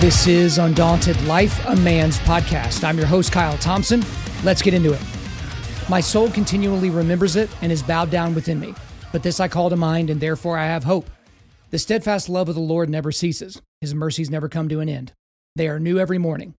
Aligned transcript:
This 0.00 0.26
is 0.26 0.56
Undaunted 0.56 1.22
Life, 1.24 1.62
a 1.66 1.76
Man's 1.76 2.16
podcast. 2.20 2.82
I'm 2.82 2.96
your 2.96 3.06
host, 3.06 3.30
Kyle 3.30 3.58
Thompson. 3.58 4.02
Let's 4.42 4.62
get 4.62 4.72
into 4.72 4.94
it. 4.94 5.00
My 5.90 6.00
soul 6.00 6.30
continually 6.30 6.88
remembers 6.88 7.36
it 7.36 7.50
and 7.60 7.70
is 7.70 7.82
bowed 7.82 8.10
down 8.10 8.34
within 8.34 8.58
me. 8.58 8.74
But 9.12 9.22
this 9.22 9.38
I 9.38 9.48
call 9.48 9.68
to 9.68 9.76
mind, 9.76 10.08
and 10.08 10.18
therefore 10.18 10.56
I 10.56 10.64
have 10.64 10.82
hope. 10.82 11.04
The 11.70 11.78
steadfast 11.78 12.28
love 12.28 12.48
of 12.48 12.56
the 12.56 12.60
Lord 12.60 12.90
never 12.90 13.12
ceases, 13.12 13.62
his 13.80 13.94
mercies 13.94 14.28
never 14.28 14.48
come 14.48 14.68
to 14.70 14.80
an 14.80 14.88
end. 14.88 15.12
They 15.54 15.68
are 15.68 15.78
new 15.78 16.00
every 16.00 16.18
morning. 16.18 16.54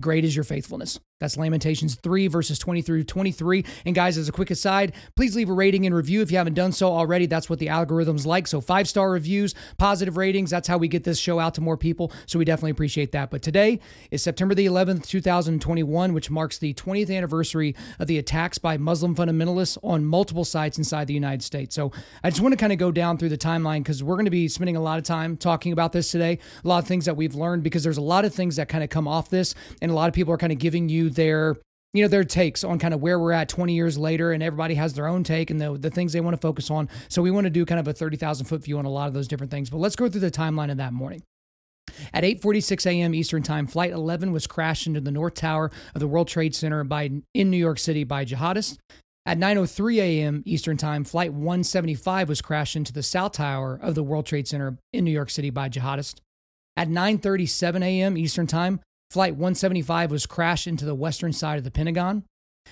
Great 0.00 0.24
is 0.24 0.36
your 0.36 0.44
faithfulness. 0.44 1.00
That's 1.20 1.36
Lamentations 1.36 1.94
3, 1.94 2.26
verses 2.26 2.58
20 2.58 2.82
through 2.82 3.04
23. 3.04 3.64
And 3.86 3.94
guys, 3.94 4.18
as 4.18 4.28
a 4.28 4.32
quick 4.32 4.50
aside, 4.50 4.94
please 5.14 5.36
leave 5.36 5.48
a 5.48 5.52
rating 5.52 5.86
and 5.86 5.94
review 5.94 6.22
if 6.22 6.32
you 6.32 6.38
haven't 6.38 6.54
done 6.54 6.72
so 6.72 6.88
already. 6.88 7.26
That's 7.26 7.48
what 7.48 7.60
the 7.60 7.68
algorithm's 7.68 8.26
like. 8.26 8.48
So, 8.48 8.60
five 8.60 8.88
star 8.88 9.12
reviews, 9.12 9.54
positive 9.78 10.16
ratings. 10.16 10.50
That's 10.50 10.66
how 10.66 10.76
we 10.76 10.88
get 10.88 11.04
this 11.04 11.20
show 11.20 11.38
out 11.38 11.54
to 11.54 11.60
more 11.60 11.76
people. 11.76 12.10
So, 12.26 12.36
we 12.36 12.44
definitely 12.44 12.72
appreciate 12.72 13.12
that. 13.12 13.30
But 13.30 13.42
today 13.42 13.78
is 14.10 14.24
September 14.24 14.56
the 14.56 14.66
11th, 14.66 15.06
2021, 15.06 16.14
which 16.14 16.32
marks 16.32 16.58
the 16.58 16.74
20th 16.74 17.16
anniversary 17.16 17.76
of 18.00 18.08
the 18.08 18.18
attacks 18.18 18.58
by 18.58 18.76
Muslim 18.76 19.14
fundamentalists 19.14 19.78
on 19.84 20.04
multiple 20.04 20.44
sites 20.44 20.78
inside 20.78 21.06
the 21.06 21.14
United 21.14 21.44
States. 21.44 21.76
So, 21.76 21.92
I 22.24 22.30
just 22.30 22.42
want 22.42 22.54
to 22.54 22.58
kind 22.58 22.72
of 22.72 22.78
go 22.80 22.90
down 22.90 23.18
through 23.18 23.28
the 23.28 23.38
timeline 23.38 23.84
because 23.84 24.02
we're 24.02 24.16
going 24.16 24.24
to 24.24 24.32
be 24.32 24.48
spending 24.48 24.74
a 24.74 24.82
lot 24.82 24.98
of 24.98 25.04
time 25.04 25.36
talking 25.36 25.72
about 25.72 25.92
this 25.92 26.10
today. 26.10 26.40
A 26.64 26.68
lot 26.68 26.82
of 26.82 26.88
things 26.88 27.04
that 27.04 27.16
we've 27.16 27.36
learned 27.36 27.62
because 27.62 27.84
there's 27.84 27.98
a 27.98 28.02
lot 28.02 28.24
of 28.24 28.34
things 28.34 28.56
that 28.56 28.68
kind 28.68 28.82
of 28.82 28.90
come 28.90 29.06
off 29.06 29.30
this, 29.30 29.54
and 29.80 29.92
a 29.92 29.94
lot 29.94 30.08
of 30.08 30.14
people 30.14 30.34
are 30.34 30.38
kind 30.38 30.52
of 30.52 30.58
giving 30.58 30.88
you 30.88 31.03
their 31.10 31.56
you 31.92 32.02
know 32.02 32.08
their 32.08 32.24
takes 32.24 32.64
on 32.64 32.78
kind 32.78 32.92
of 32.92 33.00
where 33.00 33.18
we're 33.18 33.32
at 33.32 33.48
20 33.48 33.72
years 33.72 33.96
later 33.96 34.32
and 34.32 34.42
everybody 34.42 34.74
has 34.74 34.94
their 34.94 35.06
own 35.06 35.22
take 35.22 35.50
and 35.50 35.60
the, 35.60 35.78
the 35.78 35.90
things 35.90 36.12
they 36.12 36.20
want 36.20 36.34
to 36.34 36.40
focus 36.40 36.70
on 36.70 36.88
so 37.08 37.22
we 37.22 37.30
want 37.30 37.44
to 37.44 37.50
do 37.50 37.64
kind 37.64 37.78
of 37.78 37.86
a 37.86 37.92
30000 37.92 38.46
foot 38.46 38.62
view 38.62 38.78
on 38.78 38.84
a 38.84 38.90
lot 38.90 39.06
of 39.06 39.14
those 39.14 39.28
different 39.28 39.50
things 39.50 39.70
but 39.70 39.78
let's 39.78 39.96
go 39.96 40.08
through 40.08 40.20
the 40.20 40.30
timeline 40.30 40.70
of 40.70 40.76
that 40.76 40.92
morning 40.92 41.22
at 42.12 42.24
8:46 42.24 42.86
a.m. 42.86 43.14
Eastern 43.14 43.42
Time, 43.42 43.66
Flight 43.66 43.92
11 43.92 44.32
was 44.32 44.46
crashed 44.46 44.86
into 44.86 45.00
the 45.00 45.10
North 45.10 45.34
Tower 45.34 45.70
of 45.94 46.00
the 46.00 46.08
World 46.08 46.28
Trade 46.28 46.54
Center 46.54 46.84
by 46.84 47.10
in 47.34 47.50
New 47.50 47.56
York 47.56 47.78
City 47.78 48.04
by 48.04 48.24
jihadists. 48.24 48.78
At 49.26 49.38
9:03 49.38 49.98
a.m. 49.98 50.42
Eastern 50.44 50.76
Time, 50.76 51.04
Flight 51.04 51.32
175 51.32 52.28
was 52.28 52.42
crashed 52.42 52.76
into 52.76 52.92
the 52.92 53.02
South 53.02 53.32
Tower 53.32 53.78
of 53.80 53.94
the 53.94 54.02
World 54.02 54.26
Trade 54.26 54.48
Center 54.48 54.78
in 54.92 55.04
New 55.04 55.10
York 55.10 55.30
City 55.30 55.50
by 55.50 55.68
jihadists. 55.68 56.16
At 56.76 56.88
9:37 56.88 57.82
a.m. 57.82 58.16
Eastern 58.16 58.46
Time, 58.46 58.80
Flight 59.14 59.34
175 59.34 60.10
was 60.10 60.26
crashed 60.26 60.66
into 60.66 60.84
the 60.84 60.92
western 60.92 61.32
side 61.32 61.56
of 61.56 61.62
the 61.62 61.70
Pentagon. 61.70 62.24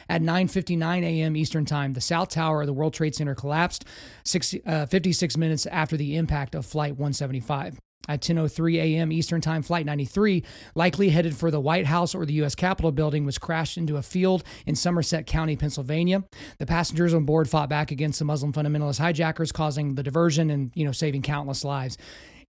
At 0.09 0.23
9:59 0.23 1.05
a.m. 1.05 1.37
Eastern 1.37 1.65
Time, 1.65 1.93
the 1.93 2.01
South 2.01 2.31
Tower 2.31 2.63
of 2.63 2.67
the 2.67 2.73
World 2.73 2.95
Trade 2.95 3.15
Center 3.15 3.37
collapsed 3.37 3.85
60, 4.25 4.67
uh, 4.67 4.87
56 4.87 5.37
minutes 5.37 5.67
after 5.67 5.97
the 5.97 6.17
impact 6.17 6.57
of 6.57 6.67
Flight 6.67 6.95
175. 6.95 7.79
At 8.09 8.23
10:03 8.23 8.79
a.m. 8.79 9.13
Eastern 9.13 9.41
Time, 9.41 9.63
Flight 9.63 9.87
93, 9.87 10.43
likely 10.75 11.11
headed 11.11 11.37
for 11.37 11.53
the 11.53 11.61
White 11.61 11.87
House 11.87 12.13
or 12.13 12.27
the 12.27 12.33
U.S. 12.35 12.57
Capitol 12.57 12.91
building, 12.91 13.25
was 13.25 13.39
crashed 13.39 13.79
into 13.79 13.97
a 13.97 14.03
field 14.03 14.43
in 14.67 14.75
Somerset 14.75 15.29
County, 15.29 15.55
Pennsylvania. 15.55 16.25
The 16.59 16.67
passengers 16.67 17.15
on 17.15 17.25
board 17.25 17.49
fought 17.49 17.69
back 17.69 17.93
against 17.93 18.19
the 18.19 18.25
Muslim 18.25 18.53
fundamentalist 18.53 18.99
hijackers, 18.99 19.53
causing 19.53 19.95
the 19.95 20.03
diversion 20.03 20.51
and 20.51 20.73
you 20.75 20.85
know 20.85 20.91
saving 20.91 21.23
countless 21.23 21.63
lives. 21.63 21.97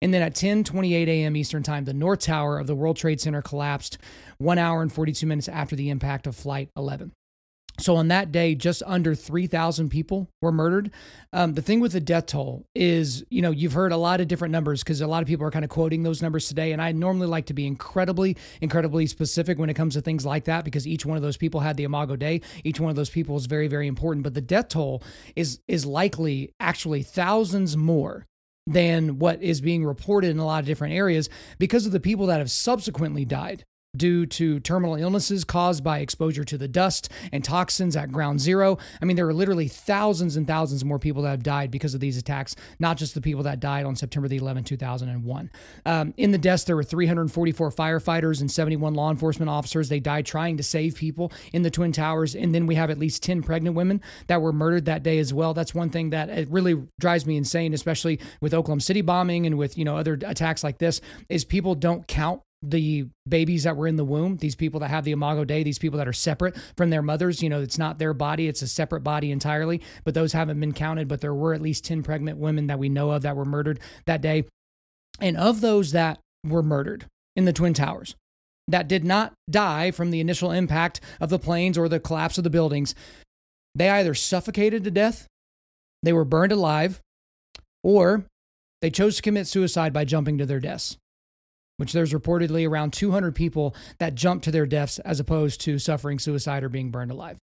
And 0.03 0.13
then 0.13 0.21
at 0.21 0.35
10:28 0.35 1.07
a.m. 1.07 1.37
Eastern 1.37 1.63
Time, 1.63 1.85
the 1.85 1.93
North 1.93 2.19
Tower 2.19 2.59
of 2.59 2.67
the 2.67 2.75
World 2.75 2.97
Trade 2.97 3.21
Center 3.21 3.41
collapsed 3.41 3.97
1 4.37 4.57
hour 4.57 4.81
and 4.81 4.91
42 4.91 5.25
minutes 5.25 5.47
after 5.47 5.77
the 5.77 5.89
impact 5.89 6.27
of 6.27 6.35
Flight 6.35 6.69
11. 6.75 7.13
So 7.79 7.95
on 7.95 8.09
that 8.09 8.31
day, 8.31 8.53
just 8.53 8.83
under 8.85 9.15
3,000 9.15 9.89
people 9.89 10.29
were 10.41 10.51
murdered. 10.51 10.91
Um, 11.31 11.53
the 11.53 11.61
thing 11.61 11.79
with 11.79 11.93
the 11.93 12.01
death 12.01 12.27
toll 12.27 12.65
is, 12.75 13.23
you 13.31 13.41
know, 13.41 13.49
you've 13.49 13.73
heard 13.73 13.93
a 13.93 13.97
lot 13.97 14.19
of 14.19 14.27
different 14.27 14.51
numbers 14.51 14.83
because 14.83 14.99
a 14.99 15.07
lot 15.07 15.23
of 15.23 15.27
people 15.27 15.47
are 15.47 15.51
kind 15.51 15.65
of 15.65 15.71
quoting 15.71 16.03
those 16.03 16.21
numbers 16.21 16.49
today. 16.49 16.73
And 16.73 16.81
I 16.81 16.91
normally 16.91 17.27
like 17.27 17.45
to 17.47 17.53
be 17.53 17.65
incredibly, 17.65 18.37
incredibly 18.61 19.07
specific 19.07 19.57
when 19.57 19.69
it 19.69 19.73
comes 19.73 19.95
to 19.95 20.01
things 20.01 20.25
like 20.25 20.43
that 20.43 20.65
because 20.65 20.85
each 20.85 21.05
one 21.05 21.15
of 21.17 21.23
those 21.23 21.37
people 21.37 21.61
had 21.61 21.77
the 21.77 21.85
Imago 21.85 22.17
Dei. 22.17 22.41
Each 22.63 22.79
one 22.79 22.89
of 22.89 22.95
those 22.97 23.09
people 23.09 23.37
is 23.37 23.47
very, 23.47 23.69
very 23.69 23.87
important. 23.87 24.23
But 24.23 24.33
the 24.33 24.41
death 24.41 24.67
toll 24.67 25.01
is 25.35 25.61
is 25.67 25.85
likely 25.85 26.53
actually 26.59 27.03
thousands 27.03 27.75
more 27.75 28.27
than 28.65 29.19
what 29.19 29.41
is 29.41 29.61
being 29.61 29.85
reported 29.85 30.29
in 30.29 30.39
a 30.39 30.45
lot 30.45 30.59
of 30.61 30.65
different 30.65 30.93
areas 30.93 31.29
because 31.59 31.85
of 31.85 31.91
the 31.91 31.99
people 31.99 32.27
that 32.27 32.39
have 32.39 32.51
subsequently 32.51 33.25
died 33.25 33.65
due 33.95 34.25
to 34.25 34.59
terminal 34.59 34.95
illnesses 34.95 35.43
caused 35.43 35.83
by 35.83 35.99
exposure 35.99 36.43
to 36.43 36.57
the 36.57 36.67
dust 36.67 37.09
and 37.31 37.43
toxins 37.43 37.95
at 37.95 38.11
ground 38.11 38.41
zero. 38.41 38.77
I 38.99 39.05
mean, 39.05 39.15
there 39.15 39.27
are 39.27 39.33
literally 39.33 39.67
thousands 39.67 40.35
and 40.35 40.47
thousands 40.47 40.83
more 40.83 40.97
people 40.97 41.21
that 41.23 41.29
have 41.29 41.43
died 41.43 41.69
because 41.69 41.93
of 41.93 41.99
these 41.99 42.17
attacks, 42.17 42.55
not 42.79 42.97
just 42.97 43.13
the 43.13 43.21
people 43.21 43.43
that 43.43 43.59
died 43.59 43.85
on 43.85 43.95
September 43.95 44.27
the 44.27 44.39
11th, 44.39 44.65
2001. 44.65 45.51
Um, 45.85 46.13
in 46.17 46.31
the 46.31 46.39
deaths, 46.39 46.63
there 46.63 46.75
were 46.75 46.83
344 46.83 47.69
firefighters 47.69 48.41
and 48.41 48.51
71 48.51 48.95
law 48.95 49.11
enforcement 49.11 49.49
officers. 49.49 49.89
They 49.89 49.99
died 49.99 50.25
trying 50.25 50.57
to 50.57 50.63
save 50.63 50.95
people 50.95 51.31
in 51.51 51.61
the 51.61 51.69
Twin 51.69 51.91
Towers. 51.91 52.35
And 52.35 52.55
then 52.55 52.65
we 52.65 52.75
have 52.75 52.89
at 52.89 52.97
least 52.97 53.21
10 53.21 53.43
pregnant 53.43 53.75
women 53.75 54.01
that 54.25 54.41
were 54.41 54.53
murdered 54.53 54.85
that 54.85 55.03
day 55.03 55.19
as 55.19 55.33
well. 55.33 55.53
That's 55.53 55.75
one 55.75 55.89
thing 55.89 56.09
that 56.09 56.29
it 56.29 56.49
really 56.49 56.81
drives 56.99 57.27
me 57.27 57.37
insane, 57.37 57.75
especially 57.75 58.19
with 58.41 58.55
Oklahoma 58.55 58.81
City 58.81 59.01
bombing 59.01 59.45
and 59.45 59.57
with, 59.57 59.77
you 59.77 59.85
know, 59.85 59.97
other 59.97 60.17
attacks 60.25 60.63
like 60.63 60.79
this, 60.79 60.99
is 61.29 61.45
people 61.45 61.75
don't 61.75 62.07
count 62.07 62.41
the 62.63 63.07
babies 63.27 63.63
that 63.63 63.75
were 63.75 63.87
in 63.87 63.97
the 63.97 64.05
womb, 64.05 64.37
these 64.37 64.55
people 64.55 64.79
that 64.79 64.89
have 64.89 65.03
the 65.03 65.11
Imago 65.11 65.43
Dei, 65.43 65.63
these 65.63 65.77
people 65.77 65.97
that 65.97 66.07
are 66.07 66.13
separate 66.13 66.55
from 66.77 66.89
their 66.89 67.01
mothers, 67.01 67.43
you 67.43 67.49
know, 67.49 67.61
it's 67.61 67.77
not 67.77 67.99
their 67.99 68.13
body, 68.13 68.47
it's 68.47 68.61
a 68.61 68.67
separate 68.67 69.01
body 69.01 69.31
entirely, 69.31 69.81
but 70.05 70.13
those 70.13 70.31
haven't 70.31 70.59
been 70.59 70.73
counted. 70.73 71.07
But 71.07 71.19
there 71.19 71.33
were 71.33 71.53
at 71.53 71.61
least 71.61 71.83
10 71.83 72.03
pregnant 72.03 72.37
women 72.37 72.67
that 72.67 72.79
we 72.79 72.87
know 72.87 73.11
of 73.11 73.21
that 73.23 73.35
were 73.35 73.45
murdered 73.45 73.81
that 74.05 74.21
day. 74.21 74.45
And 75.19 75.35
of 75.35 75.61
those 75.61 75.91
that 75.91 76.19
were 76.47 76.63
murdered 76.63 77.05
in 77.35 77.45
the 77.45 77.53
Twin 77.53 77.73
Towers, 77.73 78.15
that 78.69 78.87
did 78.87 79.03
not 79.03 79.33
die 79.49 79.91
from 79.91 80.09
the 80.09 80.21
initial 80.21 80.51
impact 80.51 81.01
of 81.19 81.29
the 81.29 81.39
planes 81.39 81.77
or 81.77 81.89
the 81.89 81.99
collapse 81.99 82.37
of 82.37 82.45
the 82.45 82.49
buildings, 82.49 82.95
they 83.75 83.89
either 83.89 84.13
suffocated 84.13 84.85
to 84.85 84.91
death, 84.91 85.27
they 86.01 86.13
were 86.13 86.25
burned 86.25 86.53
alive, 86.53 87.01
or 87.83 88.25
they 88.81 88.89
chose 88.89 89.17
to 89.17 89.21
commit 89.21 89.47
suicide 89.47 89.91
by 89.91 90.05
jumping 90.05 90.37
to 90.37 90.45
their 90.45 90.61
deaths 90.61 90.97
which 91.77 91.93
there's 91.93 92.13
reportedly 92.13 92.67
around 92.67 92.93
200 92.93 93.33
people 93.35 93.75
that 93.99 94.15
jumped 94.15 94.45
to 94.45 94.51
their 94.51 94.65
deaths 94.65 94.99
as 94.99 95.19
opposed 95.19 95.61
to 95.61 95.79
suffering 95.79 96.19
suicide 96.19 96.63
or 96.63 96.69
being 96.69 96.91
burned 96.91 97.11
alive. 97.11 97.37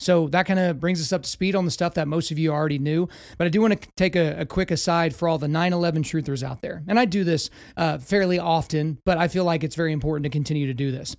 So 0.00 0.28
that 0.28 0.46
kind 0.46 0.58
of 0.58 0.80
brings 0.80 1.00
us 1.00 1.12
up 1.12 1.22
to 1.22 1.28
speed 1.28 1.54
on 1.54 1.64
the 1.64 1.70
stuff 1.70 1.94
that 1.94 2.08
most 2.08 2.30
of 2.30 2.38
you 2.38 2.52
already 2.52 2.78
knew. 2.78 3.08
But 3.38 3.46
I 3.46 3.50
do 3.50 3.60
want 3.60 3.80
to 3.80 3.88
take 3.96 4.16
a, 4.16 4.40
a 4.40 4.46
quick 4.46 4.70
aside 4.70 5.14
for 5.14 5.28
all 5.28 5.38
the 5.38 5.48
9 5.48 5.72
11 5.72 6.02
truthers 6.02 6.42
out 6.42 6.62
there. 6.62 6.82
And 6.88 6.98
I 6.98 7.04
do 7.04 7.24
this 7.24 7.48
uh, 7.76 7.98
fairly 7.98 8.38
often, 8.38 8.98
but 9.04 9.18
I 9.18 9.28
feel 9.28 9.44
like 9.44 9.62
it's 9.62 9.76
very 9.76 9.92
important 9.92 10.24
to 10.24 10.30
continue 10.30 10.66
to 10.66 10.74
do 10.74 10.90
this. 10.90 11.16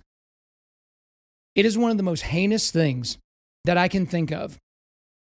It 1.54 1.64
is 1.64 1.78
one 1.78 1.90
of 1.90 1.96
the 1.96 2.02
most 2.02 2.22
heinous 2.22 2.70
things 2.70 3.18
that 3.64 3.78
I 3.78 3.88
can 3.88 4.06
think 4.06 4.30
of 4.30 4.58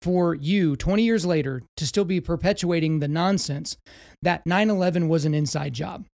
for 0.02 0.36
you 0.36 0.75
20 0.75 1.03
years 1.03 1.25
later 1.25 1.62
to 1.78 1.88
still 1.88 2.03
be 2.03 2.19
perpetuating 2.19 3.00
the 3.00 3.08
nonsense 3.08 3.78
that 4.22 4.46
9 4.46 4.69
11 4.69 5.08
was 5.08 5.25
an 5.25 5.34
inside 5.34 5.74
job. 5.74 6.06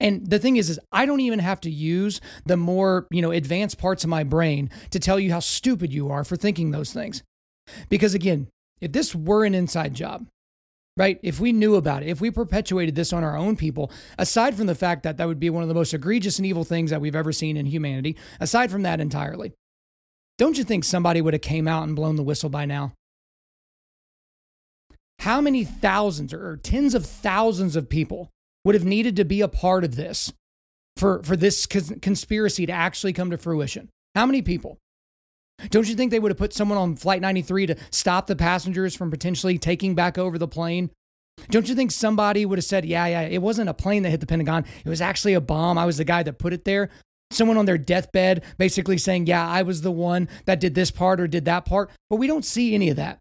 And 0.00 0.28
the 0.28 0.38
thing 0.38 0.56
is, 0.56 0.70
is 0.70 0.78
I 0.92 1.06
don't 1.06 1.20
even 1.20 1.40
have 1.40 1.60
to 1.62 1.70
use 1.70 2.20
the 2.46 2.56
more, 2.56 3.06
you 3.10 3.20
know, 3.20 3.32
advanced 3.32 3.78
parts 3.78 4.04
of 4.04 4.10
my 4.10 4.22
brain 4.22 4.70
to 4.90 5.00
tell 5.00 5.18
you 5.18 5.32
how 5.32 5.40
stupid 5.40 5.92
you 5.92 6.10
are 6.10 6.24
for 6.24 6.36
thinking 6.36 6.70
those 6.70 6.92
things. 6.92 7.22
Because 7.88 8.14
again, 8.14 8.48
if 8.80 8.92
this 8.92 9.14
were 9.14 9.44
an 9.44 9.54
inside 9.54 9.94
job, 9.94 10.26
right? 10.96 11.18
If 11.22 11.40
we 11.40 11.52
knew 11.52 11.76
about 11.76 12.02
it, 12.02 12.08
if 12.08 12.20
we 12.20 12.30
perpetuated 12.30 12.94
this 12.94 13.12
on 13.12 13.24
our 13.24 13.36
own 13.36 13.56
people, 13.56 13.90
aside 14.18 14.56
from 14.56 14.66
the 14.66 14.74
fact 14.74 15.02
that 15.02 15.16
that 15.16 15.28
would 15.28 15.40
be 15.40 15.50
one 15.50 15.62
of 15.62 15.68
the 15.68 15.74
most 15.74 15.94
egregious 15.94 16.38
and 16.38 16.46
evil 16.46 16.64
things 16.64 16.90
that 16.90 17.00
we've 17.00 17.16
ever 17.16 17.32
seen 17.32 17.56
in 17.56 17.66
humanity, 17.66 18.16
aside 18.40 18.70
from 18.70 18.82
that 18.82 19.00
entirely, 19.00 19.52
don't 20.38 20.58
you 20.58 20.64
think 20.64 20.84
somebody 20.84 21.20
would 21.20 21.34
have 21.34 21.40
came 21.40 21.66
out 21.66 21.84
and 21.84 21.96
blown 21.96 22.16
the 22.16 22.22
whistle 22.22 22.50
by 22.50 22.64
now? 22.64 22.92
How 25.20 25.40
many 25.40 25.64
thousands 25.64 26.32
or 26.32 26.56
tens 26.56 26.94
of 26.94 27.04
thousands 27.04 27.74
of 27.74 27.88
people 27.88 28.30
would 28.68 28.74
have 28.74 28.84
needed 28.84 29.16
to 29.16 29.24
be 29.24 29.40
a 29.40 29.48
part 29.48 29.82
of 29.82 29.96
this 29.96 30.30
for, 30.98 31.22
for 31.22 31.36
this 31.36 31.64
conspiracy 31.64 32.66
to 32.66 32.72
actually 32.72 33.14
come 33.14 33.30
to 33.30 33.38
fruition? 33.38 33.88
How 34.14 34.26
many 34.26 34.42
people? 34.42 34.76
Don't 35.70 35.88
you 35.88 35.94
think 35.94 36.10
they 36.10 36.18
would 36.18 36.30
have 36.30 36.36
put 36.36 36.52
someone 36.52 36.76
on 36.76 36.94
Flight 36.94 37.22
93 37.22 37.64
to 37.64 37.76
stop 37.90 38.26
the 38.26 38.36
passengers 38.36 38.94
from 38.94 39.10
potentially 39.10 39.56
taking 39.56 39.94
back 39.94 40.18
over 40.18 40.36
the 40.36 40.46
plane? 40.46 40.90
Don't 41.48 41.66
you 41.66 41.74
think 41.74 41.90
somebody 41.90 42.44
would 42.44 42.58
have 42.58 42.64
said, 42.66 42.84
yeah, 42.84 43.06
yeah, 43.06 43.22
it 43.22 43.40
wasn't 43.40 43.70
a 43.70 43.74
plane 43.74 44.02
that 44.02 44.10
hit 44.10 44.20
the 44.20 44.26
Pentagon. 44.26 44.66
It 44.84 44.90
was 44.90 45.00
actually 45.00 45.32
a 45.32 45.40
bomb. 45.40 45.78
I 45.78 45.86
was 45.86 45.96
the 45.96 46.04
guy 46.04 46.22
that 46.24 46.38
put 46.38 46.52
it 46.52 46.66
there. 46.66 46.90
Someone 47.30 47.56
on 47.56 47.64
their 47.64 47.78
deathbed 47.78 48.44
basically 48.58 48.98
saying, 48.98 49.28
yeah, 49.28 49.48
I 49.48 49.62
was 49.62 49.80
the 49.80 49.90
one 49.90 50.28
that 50.44 50.60
did 50.60 50.74
this 50.74 50.90
part 50.90 51.22
or 51.22 51.26
did 51.26 51.46
that 51.46 51.64
part. 51.64 51.88
But 52.10 52.16
we 52.16 52.26
don't 52.26 52.44
see 52.44 52.74
any 52.74 52.90
of 52.90 52.96
that. 52.96 53.18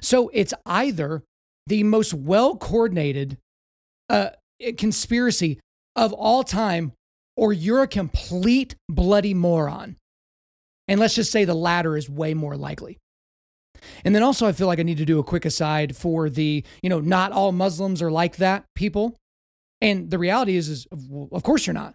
So 0.00 0.30
it's 0.32 0.54
either 0.64 1.24
the 1.66 1.82
most 1.82 2.14
well 2.14 2.54
coordinated 2.54 3.36
uh, 4.08 4.30
conspiracy 4.76 5.60
of 5.96 6.12
all 6.12 6.42
time, 6.42 6.92
or 7.36 7.52
you're 7.52 7.82
a 7.82 7.88
complete 7.88 8.74
bloody 8.88 9.34
moron. 9.34 9.96
And 10.86 10.98
let's 10.98 11.14
just 11.14 11.30
say 11.30 11.44
the 11.44 11.54
latter 11.54 11.96
is 11.96 12.08
way 12.08 12.34
more 12.34 12.56
likely. 12.56 12.98
And 14.04 14.14
then 14.14 14.22
also, 14.22 14.46
I 14.46 14.52
feel 14.52 14.66
like 14.66 14.80
I 14.80 14.84
need 14.84 14.98
to 14.98 15.04
do 15.04 15.18
a 15.18 15.24
quick 15.24 15.44
aside 15.44 15.94
for 15.96 16.28
the, 16.28 16.64
you 16.82 16.90
know, 16.90 17.00
not 17.00 17.32
all 17.32 17.52
Muslims 17.52 18.02
are 18.02 18.10
like 18.10 18.36
that 18.36 18.64
people. 18.74 19.16
And 19.80 20.10
the 20.10 20.18
reality 20.18 20.56
is, 20.56 20.68
is 20.68 20.86
of 21.30 21.42
course 21.42 21.66
you're 21.66 21.74
not. 21.74 21.94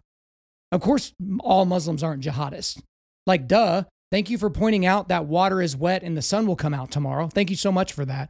Of 0.72 0.82
course, 0.82 1.14
all 1.42 1.66
Muslims 1.66 2.04
aren't 2.04 2.24
jihadists. 2.24 2.82
Like, 3.28 3.48
duh. 3.48 3.84
Thank 4.12 4.30
you 4.30 4.38
for 4.38 4.52
pointing 4.52 4.86
out 4.86 5.08
that 5.08 5.26
water 5.26 5.60
is 5.60 5.76
wet 5.76 6.04
and 6.04 6.16
the 6.16 6.22
sun 6.22 6.46
will 6.46 6.56
come 6.56 6.74
out 6.74 6.92
tomorrow. 6.92 7.28
Thank 7.28 7.50
you 7.50 7.56
so 7.56 7.72
much 7.72 7.94
for 7.94 8.06
that. 8.06 8.30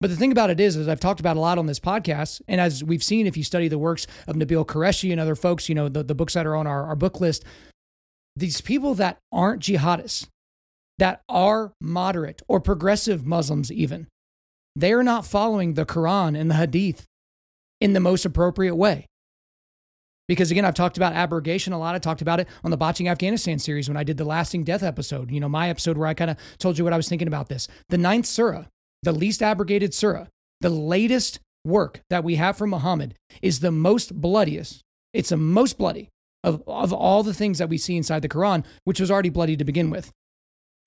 But 0.00 0.10
the 0.10 0.16
thing 0.16 0.32
about 0.32 0.50
it 0.50 0.60
is, 0.60 0.76
as 0.76 0.88
I've 0.88 1.00
talked 1.00 1.20
about 1.20 1.36
a 1.36 1.40
lot 1.40 1.56
on 1.56 1.66
this 1.66 1.80
podcast, 1.80 2.42
and 2.48 2.60
as 2.60 2.84
we've 2.84 3.02
seen, 3.02 3.26
if 3.26 3.36
you 3.36 3.44
study 3.44 3.68
the 3.68 3.78
works 3.78 4.06
of 4.26 4.36
Nabeel 4.36 4.66
Qureshi 4.66 5.12
and 5.12 5.20
other 5.20 5.34
folks, 5.34 5.68
you 5.68 5.74
know, 5.74 5.88
the, 5.88 6.02
the 6.02 6.14
books 6.14 6.34
that 6.34 6.46
are 6.46 6.56
on 6.56 6.66
our, 6.66 6.84
our 6.84 6.96
book 6.96 7.20
list, 7.20 7.44
these 8.36 8.60
people 8.60 8.94
that 8.94 9.18
aren't 9.32 9.62
jihadists, 9.62 10.28
that 10.98 11.22
are 11.28 11.72
moderate 11.80 12.42
or 12.48 12.60
progressive 12.60 13.24
Muslims, 13.24 13.72
even, 13.72 14.06
they 14.76 14.92
are 14.92 15.02
not 15.02 15.26
following 15.26 15.74
the 15.74 15.86
Quran 15.86 16.38
and 16.38 16.50
the 16.50 16.56
Hadith 16.56 17.04
in 17.80 17.92
the 17.92 18.00
most 18.00 18.24
appropriate 18.24 18.76
way. 18.76 19.06
Because 20.26 20.50
again, 20.50 20.64
I've 20.64 20.74
talked 20.74 20.96
about 20.96 21.12
abrogation 21.12 21.72
a 21.72 21.78
lot. 21.78 21.94
I 21.94 21.98
talked 21.98 22.22
about 22.22 22.40
it 22.40 22.48
on 22.64 22.70
the 22.70 22.76
Botching 22.76 23.08
Afghanistan 23.08 23.58
series 23.58 23.88
when 23.88 23.96
I 23.96 24.04
did 24.04 24.16
the 24.16 24.24
Lasting 24.24 24.64
Death 24.64 24.82
episode, 24.82 25.30
you 25.30 25.38
know, 25.38 25.48
my 25.48 25.68
episode 25.68 25.98
where 25.98 26.08
I 26.08 26.14
kind 26.14 26.30
of 26.30 26.38
told 26.58 26.78
you 26.78 26.84
what 26.84 26.94
I 26.94 26.96
was 26.96 27.08
thinking 27.08 27.28
about 27.28 27.48
this. 27.48 27.68
The 27.90 27.98
ninth 27.98 28.26
surah, 28.26 28.64
the 29.04 29.12
least 29.12 29.42
abrogated 29.42 29.94
surah, 29.94 30.26
the 30.60 30.70
latest 30.70 31.40
work 31.64 32.00
that 32.10 32.24
we 32.24 32.36
have 32.36 32.56
from 32.56 32.70
Muhammad 32.70 33.14
is 33.42 33.60
the 33.60 33.70
most 33.70 34.20
bloodiest. 34.20 34.82
It's 35.12 35.30
the 35.30 35.36
most 35.36 35.78
bloody 35.78 36.08
of, 36.42 36.62
of 36.66 36.92
all 36.92 37.22
the 37.22 37.34
things 37.34 37.58
that 37.58 37.68
we 37.68 37.78
see 37.78 37.96
inside 37.96 38.22
the 38.22 38.28
Quran, 38.28 38.64
which 38.84 39.00
was 39.00 39.10
already 39.10 39.30
bloody 39.30 39.56
to 39.56 39.64
begin 39.64 39.90
with. 39.90 40.10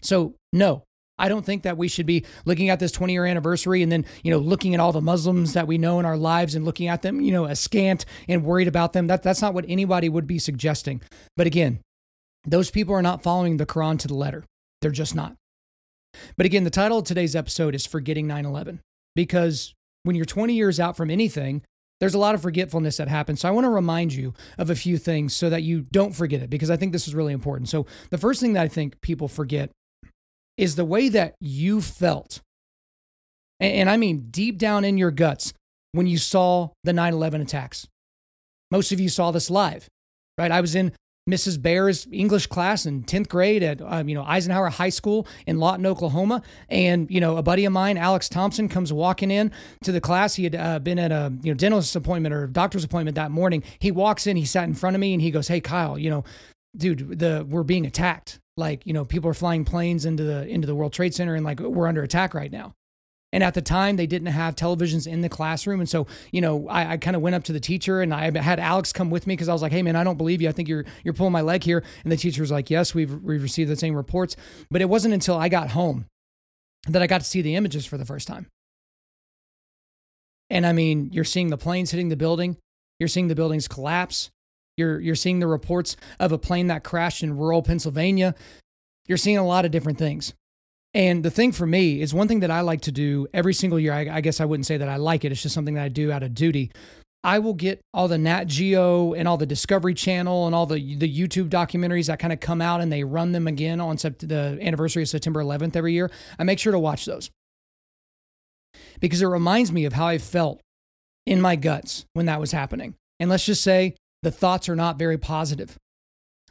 So, 0.02 0.36
no, 0.54 0.84
I 1.18 1.30
don't 1.30 1.46
think 1.46 1.64
that 1.64 1.78
we 1.78 1.88
should 1.88 2.06
be 2.06 2.26
looking 2.46 2.70
at 2.70 2.80
this 2.80 2.92
20 2.92 3.14
year 3.14 3.26
anniversary 3.26 3.82
and 3.82 3.92
then, 3.92 4.06
you 4.24 4.32
know, 4.32 4.38
looking 4.38 4.74
at 4.74 4.80
all 4.80 4.92
the 4.92 5.02
Muslims 5.02 5.54
that 5.54 5.68
we 5.68 5.78
know 5.78 6.00
in 6.00 6.06
our 6.06 6.18
lives 6.18 6.54
and 6.54 6.66
looking 6.66 6.88
at 6.88 7.02
them, 7.02 7.22
you 7.22 7.32
know, 7.32 7.44
askant 7.44 8.06
and 8.28 8.44
worried 8.44 8.68
about 8.68 8.94
them. 8.94 9.08
That, 9.08 9.24
that's 9.24 9.42
not 9.42 9.54
what 9.54 9.66
anybody 9.68 10.10
would 10.10 10.28
be 10.28 10.38
suggesting. 10.38 11.02
But 11.36 11.48
again, 11.48 11.80
those 12.46 12.70
people 12.70 12.94
are 12.94 13.02
not 13.02 13.24
following 13.24 13.58
the 13.58 13.66
Quran 13.66 13.98
to 14.00 14.08
the 14.08 14.14
letter. 14.14 14.46
They're 14.82 14.92
just 14.92 15.16
not. 15.16 15.36
But 16.36 16.46
again, 16.46 16.64
the 16.64 16.70
title 16.70 17.00
of 17.00 17.06
today's 17.06 17.36
episode 17.36 17.76
is 17.76 17.86
Forgetting 17.86 18.28
9 18.28 18.46
11 18.46 18.82
because 19.16 19.74
when 20.04 20.16
you're 20.16 20.26
20 20.26 20.54
years 20.54 20.80
out 20.80 20.96
from 20.96 21.10
anything, 21.10 21.64
there's 22.00 22.14
a 22.14 22.20
lot 22.20 22.36
of 22.36 22.42
forgetfulness 22.42 22.98
that 22.98 23.08
happens. 23.08 23.42
So 23.42 23.48
I 23.48 23.52
want 23.52 23.66
to 23.66 23.70
remind 23.70 24.14
you 24.14 24.34
of 24.58 24.70
a 24.70 24.76
few 24.76 24.98
things 24.98 25.36
so 25.36 25.50
that 25.50 25.64
you 25.64 25.82
don't 25.92 26.16
forget 26.16 26.42
it 26.42 26.50
because 26.50 26.70
I 26.70 26.78
think 26.78 26.92
this 26.92 27.08
is 27.08 27.16
really 27.16 27.34
important. 27.34 27.70
So 27.70 27.86
the 28.12 28.18
first 28.18 28.40
thing 28.40 28.54
that 28.54 28.64
I 28.64 28.68
think 28.68 29.02
people 29.02 29.28
forget 29.28 29.72
is 30.58 30.76
the 30.76 30.86
way 30.86 31.10
that 31.10 31.36
you 31.40 31.82
felt. 31.82 32.42
And 33.60 33.90
I 33.90 33.98
mean 33.98 34.28
deep 34.30 34.58
down 34.58 34.86
in 34.86 34.98
your 34.98 35.12
guts 35.12 35.54
when 35.92 36.06
you 36.06 36.18
saw 36.18 36.70
the 36.84 36.94
9 36.94 37.14
11 37.14 37.42
attacks. 37.42 37.88
Most 38.70 38.92
of 38.92 39.00
you 39.00 39.10
saw 39.10 39.32
this 39.32 39.50
live, 39.50 39.88
right? 40.38 40.52
I 40.52 40.62
was 40.62 40.76
in 40.76 40.92
Mrs. 41.28 41.62
Bear's 41.62 42.08
English 42.12 42.48
class 42.48 42.86
in 42.86 43.04
10th 43.04 43.28
grade 43.28 43.64
at 43.64 43.82
um, 43.82 44.08
you 44.08 44.16
know 44.16 44.24
Eisenhower 44.24 44.70
High 44.70 44.90
School 44.90 45.28
in 45.46 45.60
Lawton, 45.60 45.86
Oklahoma, 45.86 46.42
and 46.70 47.10
you 47.12 47.20
know 47.20 47.38
a 47.38 47.44
buddy 47.44 47.66
of 47.66 47.74
mine, 47.74 47.98
Alex 47.98 48.30
Thompson, 48.30 48.70
comes 48.70 48.94
walking 48.94 49.32
in 49.32 49.52
to 49.84 49.92
the 49.92 50.02
class. 50.02 50.36
He 50.36 50.46
had 50.46 50.56
uh, 50.56 50.80
been 50.80 51.00
at 51.00 51.12
a 51.12 51.34
you 51.42 51.52
know 51.52 51.58
dentist 51.58 51.96
appointment 51.96 52.34
or 52.34 52.48
doctor's 52.48 52.84
appointment 52.84 53.16
that 53.16 53.32
morning. 53.32 53.64
He 53.80 53.92
walks 53.92 54.28
in, 54.28 54.38
he 54.38 54.46
sat 54.46 54.66
in 54.66 54.74
front 54.74 54.96
of 54.96 55.00
me, 55.00 55.14
and 55.14 55.22
he 55.22 55.32
goes, 55.32 55.48
"Hey 55.48 55.60
Kyle, 55.60 55.98
you 55.98 56.10
know, 56.10 56.24
dude, 56.76 57.20
the 57.20 57.46
we're 57.48 57.64
being 57.64 57.86
attacked 57.86 58.40
like 58.56 58.86
you 58.86 58.94
know 58.94 59.06
people 59.06 59.30
are 59.30 59.36
flying 59.36 59.66
planes 59.66 60.06
into 60.06 60.24
the 60.24 60.48
into 60.48 60.68
the 60.68 60.76
World 60.76 60.94
Trade 60.94 61.14
Center 61.14 61.36
and 61.36 61.46
like 61.46 61.60
we're 61.60 61.88
under 61.88 62.04
attack 62.04 62.34
right 62.34 62.52
now. 62.52 62.74
And 63.34 63.44
at 63.44 63.54
the 63.54 63.62
time, 63.62 63.98
they 63.98 64.08
didn't 64.08 64.30
have 64.30 64.56
televisions 64.56 65.06
in 65.06 65.22
the 65.22 65.28
classroom. 65.28 65.82
And 65.82 65.90
so, 65.90 66.08
you 66.32 66.40
know, 66.40 66.68
I, 66.70 66.94
I 66.94 66.98
kind 66.98 67.16
of 67.16 67.22
went 67.22 67.36
up 67.36 67.44
to 67.46 67.54
the 67.54 67.60
teacher 67.60 68.02
and 68.02 68.14
I 68.14 68.32
had 68.40 68.60
Alex 68.60 68.94
come 68.94 69.10
with 69.10 69.28
me 69.28 69.34
because 69.34 69.50
I 69.50 69.54
was 69.54 69.62
like, 69.62 69.74
hey, 69.74 69.84
man, 69.84 69.98
I 69.98 70.04
don't 70.06 70.18
believe 70.18 70.42
you. 70.42 70.48
I 70.48 70.54
think 70.54 70.70
you're, 70.70 70.86
you're 71.04 71.14
pulling 71.14 71.34
my 71.34 71.42
leg 71.42 71.64
here. 71.64 71.84
And 72.04 72.12
the 72.12 72.18
teacher 72.18 72.42
was 72.42 72.52
like, 72.52 72.70
yes, 72.70 72.96
we've, 72.96 73.14
we've 73.22 73.44
received 73.44 73.70
the 73.70 73.76
same 73.76 73.96
reports. 73.96 74.38
But 74.72 74.82
it 74.82 74.90
wasn't 74.90 75.14
until 75.14 75.36
I 75.36 75.50
got 75.50 75.72
home 75.72 76.06
that 76.88 77.02
I 77.02 77.08
got 77.08 77.20
to 77.20 77.28
see 77.28 77.42
the 77.42 77.56
images 77.56 77.86
for 77.86 77.98
the 77.98 78.06
first 78.06 78.28
time. 78.30 78.48
And 80.50 80.66
I 80.66 80.72
mean, 80.72 81.10
you're 81.12 81.26
seeing 81.26 81.50
the 81.50 81.58
planes 81.58 81.92
hitting 81.92 82.08
the 82.08 82.16
building, 82.16 82.56
you're 83.00 83.10
seeing 83.10 83.28
the 83.28 83.36
buildings 83.36 83.68
collapse, 83.68 84.30
you're, 84.78 85.00
you're 85.02 85.16
seeing 85.16 85.40
the 85.40 85.48
reports 85.48 85.98
of 86.20 86.32
a 86.32 86.38
plane 86.38 86.68
that 86.68 86.86
crashed 86.86 87.24
in 87.24 87.38
rural 87.38 87.62
Pennsylvania. 87.62 88.36
You're 89.06 89.18
seeing 89.18 89.38
a 89.38 89.46
lot 89.46 89.66
of 89.66 89.72
different 89.72 89.98
things. 89.98 90.34
And 90.94 91.24
the 91.24 91.32
thing 91.32 91.52
for 91.52 91.68
me 91.68 92.02
is 92.02 92.14
one 92.14 92.28
thing 92.28 92.40
that 92.40 92.52
I 92.52 92.62
like 92.62 92.82
to 92.82 92.92
do 92.92 93.28
every 93.34 93.54
single 93.54 93.80
year. 93.80 93.94
I, 93.94 94.10
I, 94.18 94.22
guess 94.22 94.40
I 94.40 94.46
wouldn't 94.46 94.66
say 94.66 94.78
that 94.78 94.90
I 94.90 94.96
like 94.96 95.26
it. 95.26 95.32
It's 95.32 95.42
just 95.42 95.54
something 95.54 95.76
that 95.76 95.84
I 95.84 95.90
do 95.90 96.12
out 96.12 96.24
of 96.24 96.34
duty. 96.34 96.72
I 97.24 97.40
will 97.40 97.54
get 97.54 97.82
all 97.94 98.08
the 98.08 98.18
Nat 98.18 98.46
Geo 98.46 99.14
and 99.14 99.28
all 99.28 99.38
the 99.38 99.46
Discovery 99.46 99.94
Channel 99.94 100.46
and 100.46 100.56
all 100.56 100.66
the 100.66 100.96
the 100.96 101.14
YouTube 101.14 101.50
documentaries 101.50 102.08
that 102.08 102.20
kind 102.20 102.32
of 102.32 102.40
come 102.40 102.62
out 102.62 102.80
and 102.80 102.92
they 102.92 103.04
run 103.04 103.32
them 103.32 103.48
again 103.48 103.82
on 103.82 103.98
sept- 103.98 104.28
the 104.28 104.58
anniversary 104.62 105.04
of 105.04 105.10
September 105.10 105.44
11th 105.44 105.76
every 105.76 105.94
year. 105.94 106.10
I 106.40 106.44
make 106.44 106.60
sure 106.60 106.72
to 106.72 106.80
watch 106.80 107.06
those 107.06 107.30
because 109.00 109.22
it 109.22 109.28
reminds 109.28 109.72
me 109.72 109.86
of 109.86 109.94
how 109.94 110.08
I 110.08 110.20
felt 110.20 110.62
in 111.26 111.42
my 111.42 111.56
guts 111.56 112.06
when 112.14 112.28
that 112.28 112.40
was 112.40 112.52
happening. 112.52 112.96
And 113.20 113.30
let's 113.30 113.46
just 113.46 113.64
say 113.64 113.96
the 114.24 114.32
thoughts 114.32 114.70
are 114.70 114.76
not 114.76 115.00
very 115.00 115.18
positive. 115.18 115.78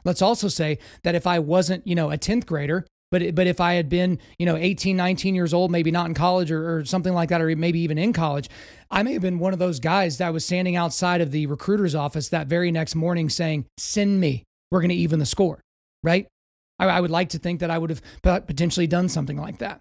Let's 0.05 0.23
also 0.23 0.49
say 0.49 0.79
that 1.03 1.15
if 1.15 1.27
I 1.27 1.39
wasn't, 1.39 1.87
you 1.87 1.95
know, 1.95 2.11
a 2.11 2.19
10th 2.19 2.47
grader, 2.47 2.87
but, 3.11 3.35
but 3.35 3.47
if 3.47 3.61
I 3.61 3.75
had 3.75 3.89
been, 3.89 4.19
you 4.39 4.47
know, 4.47 4.57
18, 4.57 4.97
19 4.97 5.35
years 5.35 5.55
old, 5.55 5.71
maybe 5.71 5.91
not 5.91 6.07
in 6.07 6.15
college 6.15 6.51
or, 6.51 6.79
or 6.79 6.85
something 6.85 7.15
like 7.15 7.29
that, 7.29 7.41
or 7.41 7.55
maybe 7.55 7.81
even 7.81 7.99
in 7.99 8.13
college, 8.13 8.49
I 8.91 9.03
may 9.03 9.13
have 9.13 9.23
been 9.23 9.39
one 9.39 9.53
of 9.53 9.59
those 9.59 9.79
guys 9.79 10.19
that 10.19 10.33
was 10.33 10.45
standing 10.45 10.77
outside 10.77 11.21
of 11.21 11.31
the 11.31 11.47
recruiter's 11.47 11.95
office 11.95 12.29
that 12.31 12.49
very 12.49 12.73
next 12.73 12.95
morning 12.95 13.29
saying, 13.29 13.67
send 13.79 14.21
me, 14.21 14.45
we're 14.71 14.81
going 14.81 14.91
to 14.91 14.97
even 14.97 15.19
the 15.19 15.27
score, 15.27 15.61
right? 16.03 16.27
I, 16.79 16.87
I 16.87 17.01
would 17.01 17.11
like 17.11 17.31
to 17.31 17.39
think 17.39 17.61
that 17.61 17.71
I 17.71 17.79
would 17.79 17.91
have 17.91 18.03
potentially 18.23 18.87
done 18.87 19.09
something 19.09 19.37
like 19.37 19.59
that. 19.59 19.81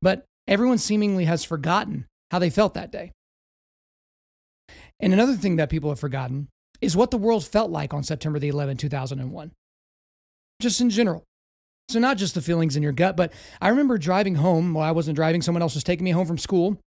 But 0.00 0.24
everyone 0.48 0.78
seemingly 0.78 1.24
has 1.26 1.44
forgotten 1.44 2.06
how 2.30 2.38
they 2.38 2.50
felt 2.50 2.74
that 2.74 2.90
day. 2.90 3.12
And 5.00 5.12
another 5.12 5.34
thing 5.34 5.56
that 5.56 5.70
people 5.70 5.90
have 5.90 6.00
forgotten 6.00 6.48
is 6.80 6.96
what 6.96 7.10
the 7.10 7.18
world 7.18 7.44
felt 7.44 7.70
like 7.70 7.92
on 7.94 8.02
September 8.02 8.38
the 8.38 8.50
11th, 8.50 8.78
2001. 8.78 9.52
Just 10.60 10.80
in 10.80 10.90
general. 10.90 11.24
So, 11.88 11.98
not 11.98 12.16
just 12.16 12.34
the 12.34 12.42
feelings 12.42 12.76
in 12.76 12.82
your 12.82 12.92
gut, 12.92 13.16
but 13.16 13.32
I 13.60 13.68
remember 13.68 13.98
driving 13.98 14.36
home. 14.36 14.74
Well, 14.74 14.84
I 14.84 14.90
wasn't 14.90 15.16
driving, 15.16 15.42
someone 15.42 15.62
else 15.62 15.74
was 15.74 15.84
taking 15.84 16.04
me 16.04 16.10
home 16.12 16.26
from 16.26 16.38
school 16.38 16.80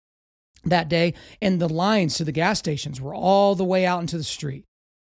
that 0.65 0.89
day, 0.89 1.15
and 1.41 1.61
the 1.61 1.69
lines 1.69 2.17
to 2.17 2.25
the 2.25 2.33
gas 2.33 2.59
stations 2.59 3.01
were 3.01 3.15
all 3.15 3.55
the 3.55 3.65
way 3.65 3.87
out 3.87 4.01
into 4.01 4.17
the 4.17 4.25
street. 4.25 4.65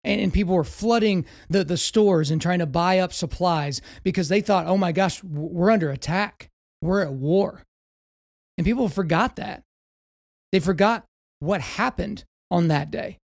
And, 0.04 0.22
and 0.22 0.34
people 0.34 0.56
were 0.56 0.64
flooding 0.64 1.26
the, 1.50 1.64
the 1.64 1.78
stores 1.78 2.32
and 2.32 2.42
trying 2.42 2.60
to 2.60 2.66
buy 2.66 3.00
up 3.00 3.14
supplies 3.14 3.82
because 4.04 4.30
they 4.30 4.42
thought, 4.42 4.68
oh 4.68 4.78
my 4.78 4.92
gosh, 4.92 5.24
we're 5.24 5.72
under 5.72 5.90
attack. 5.90 6.50
We're 6.82 7.04
at 7.04 7.14
war. 7.14 7.64
And 8.58 8.66
people 8.66 8.90
forgot 8.90 9.36
that. 9.38 9.64
They 10.52 10.60
forgot 10.60 11.06
what 11.40 11.62
happened 11.62 12.24
on 12.52 12.68
that 12.68 12.92
day. 12.92 13.18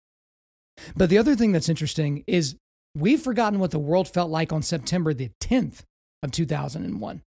But 0.96 1.10
the 1.10 1.18
other 1.18 1.34
thing 1.34 1.52
that's 1.52 1.68
interesting 1.68 2.24
is 2.26 2.56
we've 2.94 3.20
forgotten 3.20 3.58
what 3.58 3.70
the 3.70 3.78
world 3.78 4.08
felt 4.08 4.30
like 4.30 4.52
on 4.52 4.62
September 4.62 5.14
the 5.14 5.30
10th 5.40 5.82
of 6.22 6.30
2001. 6.30 7.22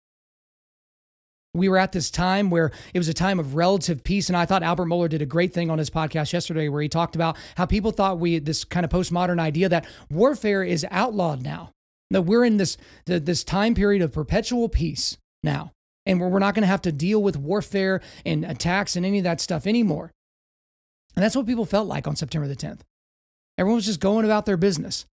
We 1.56 1.68
were 1.68 1.78
at 1.78 1.92
this 1.92 2.10
time 2.10 2.50
where 2.50 2.72
it 2.92 2.98
was 2.98 3.08
a 3.08 3.14
time 3.14 3.38
of 3.38 3.54
relative 3.54 4.02
peace. 4.02 4.28
And 4.28 4.36
I 4.36 4.44
thought 4.44 4.64
Albert 4.64 4.86
Mohler 4.86 5.08
did 5.08 5.22
a 5.22 5.26
great 5.26 5.54
thing 5.54 5.70
on 5.70 5.78
his 5.78 5.88
podcast 5.88 6.32
yesterday 6.32 6.68
where 6.68 6.82
he 6.82 6.88
talked 6.88 7.14
about 7.14 7.36
how 7.56 7.64
people 7.64 7.92
thought 7.92 8.18
we, 8.18 8.34
had 8.34 8.44
this 8.44 8.64
kind 8.64 8.84
of 8.84 8.90
postmodern 8.90 9.38
idea 9.38 9.68
that 9.68 9.86
warfare 10.10 10.64
is 10.64 10.84
outlawed 10.90 11.42
now, 11.42 11.70
that 12.10 12.22
we're 12.22 12.44
in 12.44 12.56
this, 12.56 12.76
this 13.06 13.44
time 13.44 13.74
period 13.74 14.02
of 14.02 14.12
perpetual 14.12 14.68
peace 14.68 15.16
now. 15.44 15.70
And 16.06 16.20
we're 16.20 16.38
not 16.40 16.54
going 16.54 16.62
to 16.62 16.68
have 16.68 16.82
to 16.82 16.92
deal 16.92 17.22
with 17.22 17.36
warfare 17.36 18.02
and 18.26 18.44
attacks 18.44 18.96
and 18.96 19.06
any 19.06 19.18
of 19.18 19.24
that 19.24 19.40
stuff 19.40 19.66
anymore. 19.66 20.10
And 21.14 21.22
that's 21.22 21.36
what 21.36 21.46
people 21.46 21.64
felt 21.64 21.86
like 21.86 22.08
on 22.08 22.16
September 22.16 22.48
the 22.48 22.56
10th. 22.56 22.80
Everyone 23.56 23.76
was 23.76 23.86
just 23.86 24.00
going 24.00 24.24
about 24.24 24.44
their 24.44 24.56
business. 24.56 25.06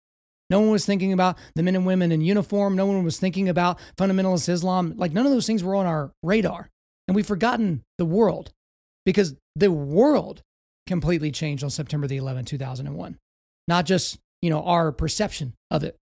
No 0.51 0.59
one 0.59 0.71
was 0.71 0.85
thinking 0.85 1.13
about 1.13 1.37
the 1.55 1.63
men 1.63 1.75
and 1.75 1.85
women 1.85 2.11
in 2.11 2.19
uniform. 2.19 2.75
No 2.75 2.85
one 2.85 3.03
was 3.05 3.17
thinking 3.17 3.47
about 3.47 3.79
fundamentalist 3.97 4.49
Islam. 4.49 4.93
Like 4.97 5.13
none 5.13 5.25
of 5.25 5.31
those 5.31 5.47
things 5.47 5.63
were 5.63 5.75
on 5.75 5.85
our 5.85 6.11
radar. 6.21 6.69
And 7.07 7.15
we've 7.15 7.25
forgotten 7.25 7.83
the 7.97 8.05
world 8.05 8.51
because 9.05 9.35
the 9.55 9.71
world 9.71 10.41
completely 10.87 11.31
changed 11.31 11.63
on 11.63 11.69
September 11.69 12.05
the 12.05 12.17
11th, 12.17 12.47
2001. 12.47 13.17
Not 13.69 13.85
just, 13.85 14.19
you 14.41 14.49
know, 14.49 14.61
our 14.63 14.91
perception 14.91 15.53
of 15.71 15.85
it. 15.85 15.95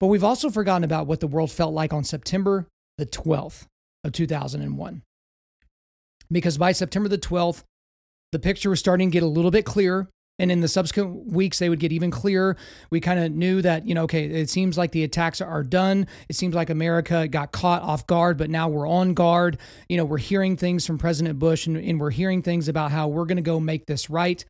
But 0.00 0.08
we've 0.08 0.24
also 0.24 0.50
forgotten 0.50 0.82
about 0.82 1.06
what 1.06 1.20
the 1.20 1.28
world 1.28 1.52
felt 1.52 1.72
like 1.72 1.92
on 1.92 2.02
September 2.02 2.66
the 2.98 3.06
12th 3.06 3.66
of 4.02 4.10
2001. 4.10 5.02
because 6.30 6.58
by 6.58 6.72
September 6.72 7.08
the 7.08 7.18
12th, 7.18 7.62
the 8.32 8.40
picture 8.40 8.70
was 8.70 8.80
starting 8.80 9.10
to 9.10 9.12
get 9.12 9.22
a 9.22 9.26
little 9.26 9.52
bit 9.52 9.64
clearer. 9.64 10.08
And 10.38 10.50
in 10.50 10.60
the 10.60 10.68
subsequent 10.68 11.26
weeks, 11.30 11.58
they 11.58 11.68
would 11.68 11.78
get 11.78 11.92
even 11.92 12.10
clearer. 12.10 12.56
We 12.90 13.00
kind 13.00 13.20
of 13.20 13.32
knew 13.32 13.62
that, 13.62 13.86
you 13.86 13.94
know, 13.94 14.04
okay, 14.04 14.24
it 14.24 14.50
seems 14.50 14.78
like 14.78 14.90
the 14.90 15.04
attacks 15.04 15.40
are 15.40 15.62
done. 15.62 16.06
It 16.28 16.36
seems 16.36 16.54
like 16.54 16.70
America 16.70 17.28
got 17.28 17.52
caught 17.52 17.82
off 17.82 18.06
guard, 18.06 18.38
but 18.38 18.50
now 18.50 18.68
we're 18.68 18.88
on 18.88 19.14
guard. 19.14 19.58
You 19.88 19.98
know, 19.98 20.04
we're 20.04 20.18
hearing 20.18 20.56
things 20.56 20.86
from 20.86 20.98
President 20.98 21.38
Bush 21.38 21.66
and, 21.66 21.76
and 21.76 22.00
we're 22.00 22.10
hearing 22.10 22.42
things 22.42 22.68
about 22.68 22.90
how 22.90 23.08
we're 23.08 23.26
going 23.26 23.36
to 23.36 23.42
go 23.42 23.60
make 23.60 23.86
this 23.86 24.08
right. 24.10 24.44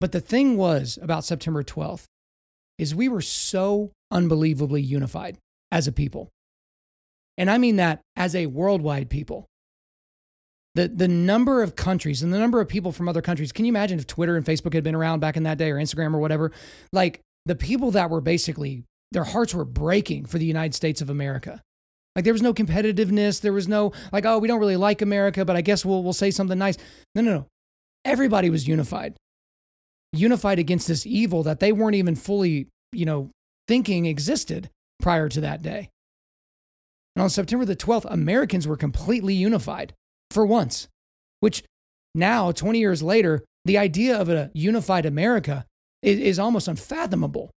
But 0.00 0.12
the 0.12 0.20
thing 0.20 0.56
was 0.56 0.98
about 1.00 1.24
September 1.24 1.62
12th 1.62 2.04
is 2.78 2.94
we 2.94 3.08
were 3.08 3.22
so 3.22 3.92
unbelievably 4.10 4.82
unified 4.82 5.38
as 5.72 5.86
a 5.86 5.92
people. 5.92 6.28
And 7.38 7.50
I 7.50 7.58
mean 7.58 7.76
that 7.76 8.00
as 8.16 8.34
a 8.34 8.46
worldwide 8.46 9.10
people. 9.10 9.46
The, 10.74 10.88
the 10.88 11.06
number 11.06 11.62
of 11.62 11.76
countries 11.76 12.22
and 12.22 12.32
the 12.32 12.38
number 12.38 12.60
of 12.60 12.68
people 12.68 12.90
from 12.90 13.08
other 13.08 13.22
countries, 13.22 13.52
can 13.52 13.64
you 13.64 13.70
imagine 13.70 13.98
if 13.98 14.06
Twitter 14.08 14.36
and 14.36 14.44
Facebook 14.44 14.74
had 14.74 14.82
been 14.82 14.96
around 14.96 15.20
back 15.20 15.36
in 15.36 15.44
that 15.44 15.58
day 15.58 15.70
or 15.70 15.76
Instagram 15.76 16.14
or 16.14 16.18
whatever? 16.18 16.50
Like 16.92 17.20
the 17.46 17.54
people 17.54 17.92
that 17.92 18.10
were 18.10 18.20
basically, 18.20 18.84
their 19.12 19.24
hearts 19.24 19.54
were 19.54 19.64
breaking 19.64 20.26
for 20.26 20.38
the 20.38 20.46
United 20.46 20.74
States 20.74 21.00
of 21.00 21.10
America. 21.10 21.62
Like 22.16 22.24
there 22.24 22.34
was 22.34 22.42
no 22.42 22.54
competitiveness. 22.54 23.40
There 23.40 23.52
was 23.52 23.68
no 23.68 23.92
like, 24.12 24.24
oh, 24.24 24.38
we 24.38 24.48
don't 24.48 24.60
really 24.60 24.76
like 24.76 25.00
America, 25.00 25.44
but 25.44 25.56
I 25.56 25.60
guess 25.60 25.84
we'll, 25.84 26.02
we'll 26.02 26.12
say 26.12 26.30
something 26.30 26.58
nice. 26.58 26.76
No, 27.14 27.22
no, 27.22 27.30
no. 27.30 27.46
Everybody 28.04 28.50
was 28.50 28.68
unified, 28.68 29.16
unified 30.12 30.58
against 30.58 30.88
this 30.88 31.06
evil 31.06 31.42
that 31.44 31.60
they 31.60 31.72
weren't 31.72 31.94
even 31.94 32.16
fully, 32.16 32.68
you 32.92 33.06
know, 33.06 33.30
thinking 33.66 34.06
existed 34.06 34.70
prior 35.00 35.28
to 35.28 35.40
that 35.40 35.62
day. 35.62 35.88
And 37.16 37.22
on 37.22 37.30
September 37.30 37.64
the 37.64 37.76
12th, 37.76 38.06
Americans 38.10 38.66
were 38.66 38.76
completely 38.76 39.34
unified 39.34 39.94
for 40.34 40.44
once, 40.44 40.88
which 41.40 41.62
now, 42.14 42.52
20 42.52 42.78
years 42.78 43.02
later, 43.02 43.44
the 43.64 43.78
idea 43.78 44.18
of 44.18 44.28
a 44.28 44.50
unified 44.54 45.06
America 45.06 45.64
is, 46.02 46.18
is 46.18 46.38
almost 46.38 46.68
unfathomable. 46.68 47.50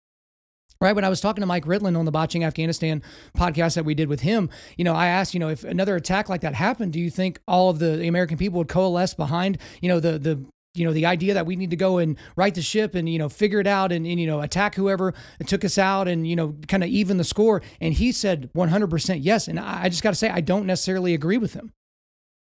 Right. 0.79 0.93
When 0.93 1.03
I 1.03 1.09
was 1.09 1.21
talking 1.21 1.41
to 1.41 1.47
Mike 1.47 1.65
Ritland 1.65 1.97
on 1.97 2.05
the 2.05 2.11
Botching 2.11 2.43
Afghanistan 2.43 3.01
podcast 3.35 3.73
that 3.75 3.85
we 3.85 3.95
did 3.95 4.09
with 4.09 4.21
him, 4.21 4.51
you 4.77 4.83
know, 4.83 4.93
I 4.93 5.07
asked, 5.07 5.33
you 5.33 5.39
know, 5.39 5.49
if 5.49 5.63
another 5.63 5.95
attack 5.95 6.29
like 6.29 6.41
that 6.41 6.53
happened, 6.53 6.93
do 6.93 6.99
you 6.99 7.09
think 7.09 7.39
all 7.47 7.71
of 7.71 7.79
the 7.79 8.07
American 8.07 8.37
people 8.37 8.59
would 8.59 8.67
coalesce 8.67 9.15
behind, 9.15 9.57
you 9.81 9.89
know, 9.89 9.99
the, 9.99 10.19
the, 10.19 10.45
you 10.75 10.85
know, 10.85 10.93
the 10.93 11.07
idea 11.07 11.33
that 11.33 11.47
we 11.47 11.55
need 11.55 11.71
to 11.71 11.75
go 11.75 11.97
and 11.97 12.15
right 12.35 12.53
the 12.53 12.61
ship 12.61 12.93
and, 12.93 13.09
you 13.09 13.17
know, 13.17 13.27
figure 13.27 13.59
it 13.59 13.65
out 13.65 13.91
and, 13.91 14.05
and 14.05 14.19
you 14.19 14.27
know, 14.27 14.41
attack 14.41 14.75
whoever 14.75 15.15
took 15.47 15.65
us 15.65 15.79
out 15.79 16.07
and, 16.07 16.27
you 16.27 16.35
know, 16.35 16.55
kind 16.67 16.83
of 16.83 16.89
even 16.89 17.17
the 17.17 17.23
score. 17.23 17.63
And 17.81 17.95
he 17.95 18.11
said 18.11 18.51
100% 18.55 19.19
yes. 19.23 19.47
And 19.47 19.59
I 19.59 19.89
just 19.89 20.03
got 20.03 20.11
to 20.11 20.15
say, 20.15 20.29
I 20.29 20.41
don't 20.41 20.67
necessarily 20.67 21.15
agree 21.15 21.39
with 21.39 21.53
him. 21.55 21.71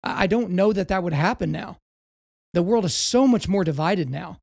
I 0.02 0.26
don't 0.26 0.50
know 0.50 0.72
that 0.72 0.88
that 0.88 1.02
would 1.02 1.12
happen 1.12 1.52
now. 1.52 1.78
The 2.54 2.62
world 2.62 2.84
is 2.84 2.94
so 2.94 3.26
much 3.26 3.48
more 3.48 3.64
divided 3.64 4.10
now. 4.10 4.38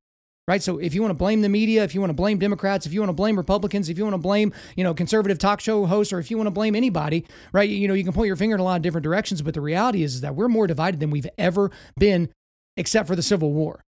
Right. 0.48 0.62
So 0.62 0.78
if 0.78 0.94
you 0.94 1.02
want 1.02 1.10
to 1.10 1.18
blame 1.18 1.42
the 1.42 1.50
media, 1.50 1.84
if 1.84 1.96
you 1.96 2.02
want 2.02 2.12
to 2.12 2.16
blame 2.16 2.38
Democrats, 2.38 2.86
if 2.86 2.94
you 2.94 3.00
want 3.00 3.10
to 3.10 3.16
blame 3.16 3.36
Republicans, 3.36 3.90
if 3.90 3.98
you 3.98 4.04
want 4.04 4.14
to 4.14 4.20
blame, 4.20 4.54
you 4.76 4.84
know, 4.84 4.94
conservative 4.94 5.40
talk 5.40 5.60
show 5.60 5.88
hosts, 5.88 6.14
or 6.14 6.20
if 6.20 6.30
you 6.30 6.38
want 6.38 6.46
to 6.46 6.52
blame 6.52 6.76
anybody, 6.76 7.26
right, 7.52 7.68
you 7.68 7.88
know, 7.88 7.96
you 7.96 8.04
can 8.04 8.14
point 8.14 8.28
your 8.28 8.36
finger 8.36 8.54
in 8.54 8.62
a 8.62 8.64
lot 8.64 8.76
of 8.76 8.84
different 8.84 9.04
directions. 9.04 9.42
But 9.42 9.56
the 9.56 9.62
reality 9.62 10.04
is, 10.04 10.16
is 10.16 10.22
that 10.22 10.36
we're 10.36 10.48
more 10.48 10.68
divided 10.68 11.00
than 11.00 11.10
we've 11.10 11.28
ever 11.40 11.72
been, 11.98 12.30
except 12.78 13.08
for 13.08 13.16
the 13.16 13.24
Civil 13.24 13.54
War. 13.54 13.84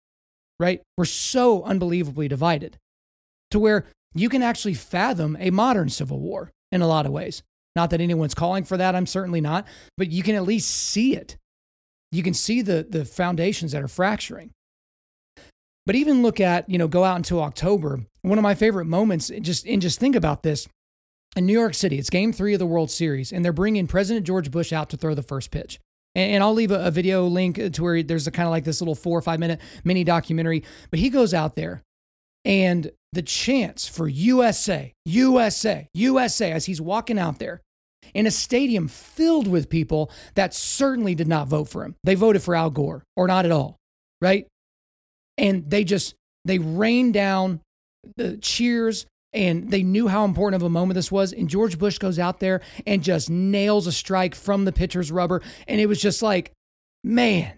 Right. 0.61 0.81
We're 0.97 1.07
so 1.07 1.65
unbelievably 1.65 2.29
divided 2.29 2.79
to 3.51 3.59
where 3.59 3.87
you 4.15 4.29
can 4.29 4.45
actually 4.45 4.75
fathom 4.75 5.37
a 5.41 5.51
modern 5.51 5.89
civil 5.89 6.21
war 6.21 6.53
in 6.71 6.83
a 6.83 6.87
lot 6.87 7.05
of 7.05 7.11
ways. 7.11 7.43
Not 7.75 7.91
that 7.91 8.01
anyone's 8.01 8.35
calling 8.35 8.63
for 8.63 8.77
that. 8.77 8.95
I'm 8.95 9.07
certainly 9.07 9.41
not, 9.41 9.67
but 9.99 10.13
you 10.13 10.23
can 10.23 10.37
at 10.37 10.45
least 10.45 10.71
see 10.71 11.17
it 11.17 11.37
you 12.15 12.23
can 12.23 12.35
see 12.35 12.63
the, 12.63 12.87
the 12.89 13.05
foundations 13.05 13.73
that 13.73 13.83
are 13.83 13.89
fracturing. 13.89 14.51
But 15.87 15.97
even 15.97 16.23
look 16.23 16.41
at, 16.41 16.69
you 16.69 16.79
know, 16.79 16.89
go 16.89 17.05
out 17.05 17.17
until 17.17 17.43
October. 17.43 18.01
One 18.23 18.39
of 18.39 18.43
my 18.43 18.55
favorite 18.55 18.87
moments, 18.87 19.31
just 19.41 19.67
and 19.67 19.83
just 19.83 20.01
think 20.01 20.17
about 20.17 20.43
this. 20.43 20.67
In 21.37 21.47
New 21.47 21.53
York 21.53 21.75
City, 21.75 21.99
it's 21.99 22.11
game 22.11 22.33
three 22.33 22.53
of 22.53 22.61
the 22.61 22.67
World 22.67 22.91
Series, 22.91 23.33
and 23.33 23.45
they're 23.45 23.53
bringing 23.53 23.87
President 23.87 24.25
George 24.25 24.51
Bush 24.51 24.73
out 24.73 24.89
to 24.91 24.97
throw 24.97 25.15
the 25.15 25.23
first 25.23 25.51
pitch. 25.51 25.81
And, 26.15 26.45
I'll 26.45 26.55
leave 26.55 26.71
a, 26.71 26.93
video 26.93 27.27
link 27.27 27.57
to 27.57 27.83
where 27.83 28.01
there's 28.01 28.29
a 28.29 28.31
kind 28.31 28.47
of 28.47 28.53
like 28.53 28.63
this 28.63 28.81
little 28.81 28.95
four 28.95 29.19
or 29.19 29.23
five 29.23 29.41
minute 29.41 29.61
mini 29.83 30.05
documentary. 30.05 30.63
But 30.91 31.01
he 31.01 31.11
goes 31.11 31.35
out 31.35 31.57
there, 31.57 31.83
and 32.45 32.91
the 33.13 33.23
chance 33.23 33.89
for 33.89 34.07
USA, 34.07 34.93
USA, 35.07 35.89
USA, 35.93 36.53
as 36.53 36.67
he's 36.67 36.81
walking 36.81 37.19
out 37.19 37.41
there, 37.41 37.63
in 38.13 38.27
a 38.27 38.31
stadium 38.31 38.89
filled 38.89 39.49
with 39.49 39.71
people 39.71 40.11
that 40.35 40.55
certainly 40.55 41.15
did 41.15 41.29
not 41.29 41.49
vote 41.49 41.69
for 41.69 41.85
him. 41.85 41.95
They 42.05 42.15
voted 42.15 42.43
for 42.43 42.55
Al 42.55 42.71
Gore 42.71 43.05
or 43.17 43.27
not 43.27 43.45
at 43.45 43.53
all, 43.53 43.77
right? 44.21 44.47
And 45.39 45.69
they 45.71 45.85
just, 45.85 46.15
they 46.45 46.59
rained 46.59 47.15
down 47.15 47.61
the 48.17 48.37
cheers 48.37 49.07
and 49.33 49.71
they 49.71 49.83
knew 49.83 50.07
how 50.07 50.25
important 50.25 50.63
of 50.63 50.67
a 50.67 50.71
moment 50.71 50.95
this 50.95 51.11
was. 51.11 51.33
And 51.33 51.49
George 51.49 51.79
Bush 51.79 51.99
goes 51.99 52.19
out 52.19 52.39
there 52.41 52.61
and 52.87 53.03
just 53.03 53.29
nails 53.29 53.87
a 53.87 53.93
strike 53.93 54.35
from 54.35 54.65
the 54.65 54.73
pitcher's 54.73 55.11
rubber. 55.11 55.43
And 55.67 55.81
it 55.81 55.87
was 55.87 56.01
just 56.01 56.23
like, 56.23 56.53
man, 57.03 57.57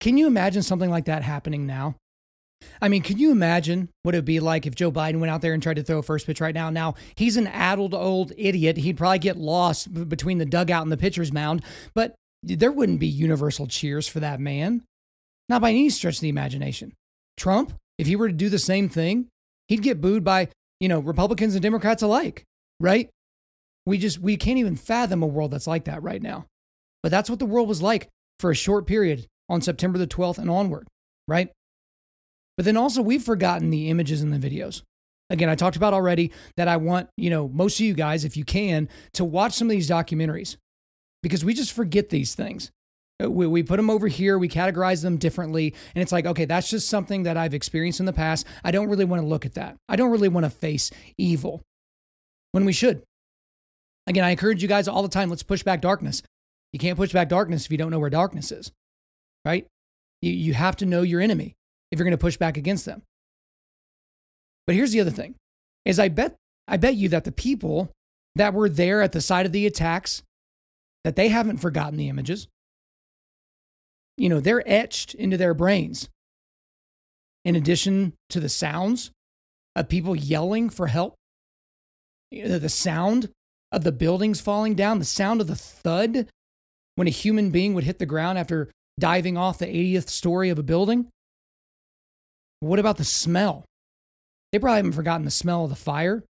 can 0.00 0.16
you 0.16 0.26
imagine 0.26 0.62
something 0.62 0.88
like 0.88 1.04
that 1.04 1.22
happening 1.22 1.66
now? 1.66 1.96
I 2.82 2.88
mean, 2.88 3.02
can 3.02 3.18
you 3.18 3.30
imagine 3.30 3.88
what 4.02 4.14
it 4.14 4.18
would 4.18 4.24
be 4.24 4.40
like 4.40 4.66
if 4.66 4.74
Joe 4.74 4.90
Biden 4.90 5.20
went 5.20 5.30
out 5.30 5.42
there 5.42 5.52
and 5.52 5.62
tried 5.62 5.74
to 5.74 5.82
throw 5.82 5.98
a 5.98 6.02
first 6.02 6.26
pitch 6.26 6.40
right 6.40 6.54
now? 6.54 6.70
Now, 6.70 6.94
he's 7.14 7.36
an 7.36 7.46
addled 7.46 7.94
old 7.94 8.32
idiot. 8.36 8.78
He'd 8.78 8.96
probably 8.96 9.18
get 9.18 9.36
lost 9.36 10.08
between 10.08 10.38
the 10.38 10.46
dugout 10.46 10.82
and 10.82 10.92
the 10.92 10.96
pitcher's 10.96 11.32
mound, 11.32 11.62
but 11.94 12.14
there 12.42 12.72
wouldn't 12.72 13.00
be 13.00 13.06
universal 13.06 13.66
cheers 13.66 14.08
for 14.08 14.20
that 14.20 14.40
man. 14.40 14.82
Not 15.48 15.60
by 15.60 15.70
any 15.70 15.90
stretch 15.90 16.16
of 16.16 16.20
the 16.20 16.28
imagination. 16.28 16.92
Trump, 17.36 17.74
if 17.98 18.06
he 18.06 18.16
were 18.16 18.28
to 18.28 18.34
do 18.34 18.48
the 18.48 18.58
same 18.58 18.88
thing, 18.88 19.28
he'd 19.68 19.82
get 19.82 20.00
booed 20.00 20.24
by, 20.24 20.48
you 20.78 20.88
know, 20.88 21.00
Republicans 21.00 21.54
and 21.54 21.62
Democrats 21.62 22.02
alike, 22.02 22.44
right? 22.78 23.10
We 23.84 23.98
just 23.98 24.18
we 24.18 24.36
can't 24.36 24.58
even 24.58 24.76
fathom 24.76 25.22
a 25.22 25.26
world 25.26 25.50
that's 25.50 25.66
like 25.66 25.84
that 25.84 26.02
right 26.02 26.22
now. 26.22 26.46
But 27.02 27.10
that's 27.10 27.28
what 27.28 27.38
the 27.38 27.46
world 27.46 27.68
was 27.68 27.82
like 27.82 28.08
for 28.38 28.50
a 28.50 28.54
short 28.54 28.86
period 28.86 29.26
on 29.48 29.60
September 29.62 29.98
the 29.98 30.06
12th 30.06 30.38
and 30.38 30.50
onward, 30.50 30.86
right? 31.26 31.50
But 32.60 32.66
then 32.66 32.76
also, 32.76 33.00
we've 33.00 33.22
forgotten 33.22 33.70
the 33.70 33.88
images 33.88 34.20
and 34.20 34.34
the 34.34 34.50
videos. 34.50 34.82
Again, 35.30 35.48
I 35.48 35.54
talked 35.54 35.78
about 35.78 35.94
already 35.94 36.30
that 36.58 36.68
I 36.68 36.76
want, 36.76 37.08
you 37.16 37.30
know, 37.30 37.48
most 37.48 37.80
of 37.80 37.86
you 37.86 37.94
guys, 37.94 38.22
if 38.22 38.36
you 38.36 38.44
can, 38.44 38.86
to 39.14 39.24
watch 39.24 39.54
some 39.54 39.68
of 39.68 39.70
these 39.70 39.88
documentaries 39.88 40.58
because 41.22 41.42
we 41.42 41.54
just 41.54 41.72
forget 41.72 42.10
these 42.10 42.34
things. 42.34 42.70
Uh, 43.18 43.30
we, 43.30 43.46
we 43.46 43.62
put 43.62 43.78
them 43.78 43.88
over 43.88 44.08
here, 44.08 44.38
we 44.38 44.46
categorize 44.46 45.02
them 45.02 45.16
differently. 45.16 45.74
And 45.94 46.02
it's 46.02 46.12
like, 46.12 46.26
okay, 46.26 46.44
that's 46.44 46.68
just 46.68 46.90
something 46.90 47.22
that 47.22 47.38
I've 47.38 47.54
experienced 47.54 47.98
in 47.98 48.04
the 48.04 48.12
past. 48.12 48.46
I 48.62 48.72
don't 48.72 48.90
really 48.90 49.06
want 49.06 49.22
to 49.22 49.26
look 49.26 49.46
at 49.46 49.54
that. 49.54 49.76
I 49.88 49.96
don't 49.96 50.10
really 50.10 50.28
want 50.28 50.44
to 50.44 50.50
face 50.50 50.90
evil 51.16 51.62
when 52.52 52.66
we 52.66 52.74
should. 52.74 53.02
Again, 54.06 54.24
I 54.24 54.32
encourage 54.32 54.60
you 54.60 54.68
guys 54.68 54.86
all 54.86 55.02
the 55.02 55.08
time 55.08 55.30
let's 55.30 55.42
push 55.42 55.62
back 55.62 55.80
darkness. 55.80 56.22
You 56.74 56.78
can't 56.78 56.98
push 56.98 57.14
back 57.14 57.30
darkness 57.30 57.64
if 57.64 57.72
you 57.72 57.78
don't 57.78 57.90
know 57.90 58.00
where 58.00 58.10
darkness 58.10 58.52
is, 58.52 58.70
right? 59.46 59.66
You, 60.20 60.32
you 60.32 60.52
have 60.52 60.76
to 60.76 60.84
know 60.84 61.00
your 61.00 61.22
enemy 61.22 61.56
if 61.90 61.98
you're 61.98 62.04
going 62.04 62.12
to 62.12 62.18
push 62.18 62.36
back 62.36 62.56
against 62.56 62.84
them. 62.84 63.02
But 64.66 64.76
here's 64.76 64.92
the 64.92 65.00
other 65.00 65.10
thing 65.10 65.34
is 65.84 65.98
I 65.98 66.08
bet 66.08 66.36
I 66.68 66.76
bet 66.76 66.94
you 66.94 67.08
that 67.08 67.24
the 67.24 67.32
people 67.32 67.90
that 68.36 68.54
were 68.54 68.68
there 68.68 69.02
at 69.02 69.12
the 69.12 69.20
site 69.20 69.46
of 69.46 69.52
the 69.52 69.66
attacks 69.66 70.22
that 71.04 71.16
they 71.16 71.28
haven't 71.28 71.58
forgotten 71.58 71.96
the 71.96 72.08
images. 72.08 72.46
You 74.16 74.28
know, 74.28 74.40
they're 74.40 74.68
etched 74.68 75.14
into 75.14 75.36
their 75.36 75.54
brains. 75.54 76.08
In 77.44 77.56
addition 77.56 78.12
to 78.28 78.38
the 78.38 78.50
sounds 78.50 79.10
of 79.74 79.88
people 79.88 80.14
yelling 80.14 80.68
for 80.68 80.88
help, 80.88 81.14
the 82.30 82.68
sound 82.68 83.30
of 83.72 83.82
the 83.82 83.92
buildings 83.92 84.40
falling 84.40 84.74
down, 84.74 84.98
the 84.98 85.04
sound 85.04 85.40
of 85.40 85.46
the 85.46 85.56
thud 85.56 86.28
when 86.96 87.08
a 87.08 87.10
human 87.10 87.50
being 87.50 87.72
would 87.74 87.84
hit 87.84 87.98
the 87.98 88.06
ground 88.06 88.38
after 88.38 88.70
diving 88.98 89.36
off 89.36 89.58
the 89.58 89.66
80th 89.66 90.08
story 90.08 90.50
of 90.50 90.58
a 90.58 90.62
building. 90.62 91.08
What 92.60 92.78
about 92.78 92.96
the 92.98 93.04
smell? 93.04 93.64
They 94.52 94.58
probably 94.58 94.76
haven't 94.76 94.92
forgotten 94.92 95.24
the 95.24 95.30
smell 95.30 95.64
of 95.64 95.70
the 95.70 95.76
fire, 95.76 96.24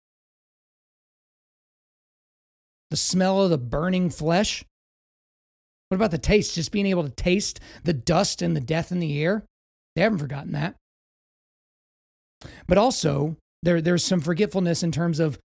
the 2.91 2.97
smell 2.97 3.43
of 3.43 3.51
the 3.51 3.59
burning 3.59 4.11
flesh. 4.11 4.65
What 5.89 5.97
about 5.97 6.11
the 6.11 6.19
taste? 6.19 6.55
Just 6.55 6.73
being 6.73 6.87
able 6.87 7.05
to 7.05 7.11
taste 7.11 7.61
the 7.85 7.93
dust 7.93 8.43
and 8.43 8.55
the 8.57 8.61
death 8.61 8.93
in 8.93 9.01
the 9.01 9.23
air? 9.23 9.45
They 9.97 10.03
haven't 10.03 10.19
forgotten 10.19 10.53
that. 10.53 10.75
But 12.67 12.79
also, 12.79 13.37
there, 13.63 13.81
there's 13.81 14.05
some 14.05 14.21
forgetfulness 14.21 14.83
in 14.83 14.93
terms 14.93 15.19
of 15.19 15.39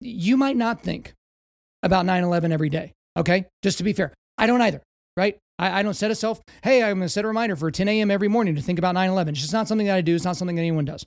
you 0.00 0.36
might 0.36 0.56
not 0.56 0.82
think 0.82 1.14
about 1.82 2.06
9 2.06 2.22
11 2.22 2.52
every 2.52 2.68
day. 2.68 2.92
Okay. 3.16 3.46
Just 3.62 3.78
to 3.78 3.84
be 3.84 3.92
fair, 3.92 4.12
I 4.38 4.46
don't 4.46 4.62
either, 4.62 4.82
right? 5.16 5.38
I, 5.58 5.80
I 5.80 5.82
don't 5.82 5.94
set 5.94 6.10
a 6.10 6.14
self, 6.14 6.40
hey, 6.62 6.82
I'm 6.82 6.96
going 6.98 7.02
to 7.02 7.08
set 7.08 7.24
a 7.24 7.28
reminder 7.28 7.56
for 7.56 7.70
10 7.70 7.88
a.m. 7.88 8.10
every 8.10 8.28
morning 8.28 8.54
to 8.54 8.62
think 8.62 8.78
about 8.78 8.94
9 8.94 9.08
11. 9.10 9.32
It's 9.32 9.40
just 9.40 9.52
not 9.52 9.68
something 9.68 9.86
that 9.86 9.96
I 9.96 10.00
do. 10.00 10.14
It's 10.14 10.24
not 10.24 10.36
something 10.36 10.56
that 10.56 10.62
anyone 10.62 10.84
does. 10.84 11.06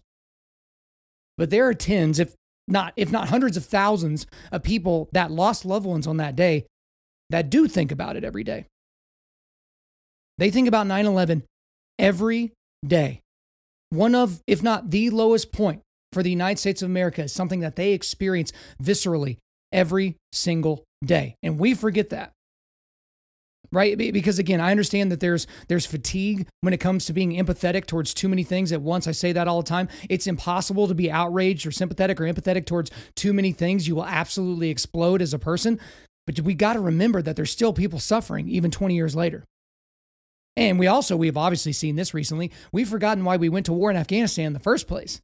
But 1.38 1.50
there 1.50 1.68
are 1.68 1.74
tens, 1.74 2.20
if 2.20 2.34
not, 2.68 2.94
if 2.96 3.12
not 3.12 3.30
hundreds 3.30 3.58
of 3.58 3.66
thousands 3.66 4.26
of 4.52 4.64
people 4.64 5.10
that 5.12 5.32
lost 5.32 5.66
loved 5.66 5.86
ones 5.86 6.08
on 6.08 6.18
that 6.18 6.36
day 6.36 6.66
that 7.30 7.50
do 7.50 7.68
think 7.68 7.92
about 7.92 8.16
it 8.16 8.24
every 8.24 8.44
day. 8.44 8.66
They 10.38 10.50
think 10.50 10.68
about 10.68 10.88
9 10.88 11.06
11 11.06 11.44
every 12.00 12.54
day. 12.86 13.22
One 13.90 14.16
of, 14.16 14.42
if 14.48 14.62
not 14.64 14.92
the 14.92 15.10
lowest 15.10 15.52
point 15.52 15.82
for 16.12 16.24
the 16.24 16.30
United 16.30 16.60
States 16.60 16.82
of 16.82 16.90
America 16.90 17.24
is 17.24 17.34
something 17.34 17.60
that 17.62 17.76
they 17.76 17.92
experience 17.92 18.52
viscerally 18.82 19.38
every 19.72 20.16
single 20.32 20.84
day. 21.04 21.36
And 21.44 21.60
we 21.60 21.74
forget 21.74 22.10
that 22.10 22.32
right? 23.76 23.98
Because 23.98 24.40
again 24.40 24.62
i 24.62 24.72
understand 24.72 25.12
that 25.12 25.20
there's 25.20 25.46
there's 25.68 25.86
fatigue 25.86 26.48
when 26.62 26.74
it 26.74 26.80
comes 26.80 27.06
to 27.06 27.14
being 27.14 27.34
empathetic 27.34 27.86
towards 27.86 28.14
too 28.14 28.30
many 28.30 28.44
things 28.44 28.72
at 28.72 28.82
once. 28.82 29.08
I 29.08 29.12
say 29.12 29.32
that 29.34 29.48
all 29.48 29.62
the 29.62 29.70
time. 29.70 29.88
It's 30.10 30.28
impossible 30.28 30.88
to 30.88 30.96
be 30.96 31.12
outraged 31.12 31.68
or 31.68 31.72
sympathetic 31.72 32.20
or 32.20 32.24
empathetic 32.24 32.66
towards 32.66 32.90
too 33.16 33.34
many 33.34 33.52
things. 33.52 33.88
You 33.88 33.96
will 33.96 34.06
absolutely 34.06 34.70
explode 34.70 35.22
as 35.22 35.34
a 35.34 35.40
person. 35.40 35.80
But 36.26 36.40
we 36.40 36.56
got 36.56 36.74
to 36.74 36.80
remember 36.80 37.22
that 37.22 37.36
there's 37.36 37.52
still 37.52 37.74
people 37.74 38.00
suffering 38.00 38.50
even 38.50 38.72
20 38.72 38.96
years 38.96 39.16
later. 39.16 39.44
And 40.56 40.80
we 40.80 40.88
also 40.88 41.16
we've 41.18 41.38
obviously 41.38 41.74
seen 41.74 41.98
this 41.98 42.14
recently. 42.14 42.52
We've 42.72 42.90
forgotten 42.90 43.26
why 43.26 43.38
we 43.38 43.50
went 43.50 43.66
to 43.68 43.74
war 43.74 43.92
in 43.92 43.98
afghanistan 43.98 44.48
in 44.48 44.54
the 44.54 44.60
first 44.60 44.88
place 44.88 45.22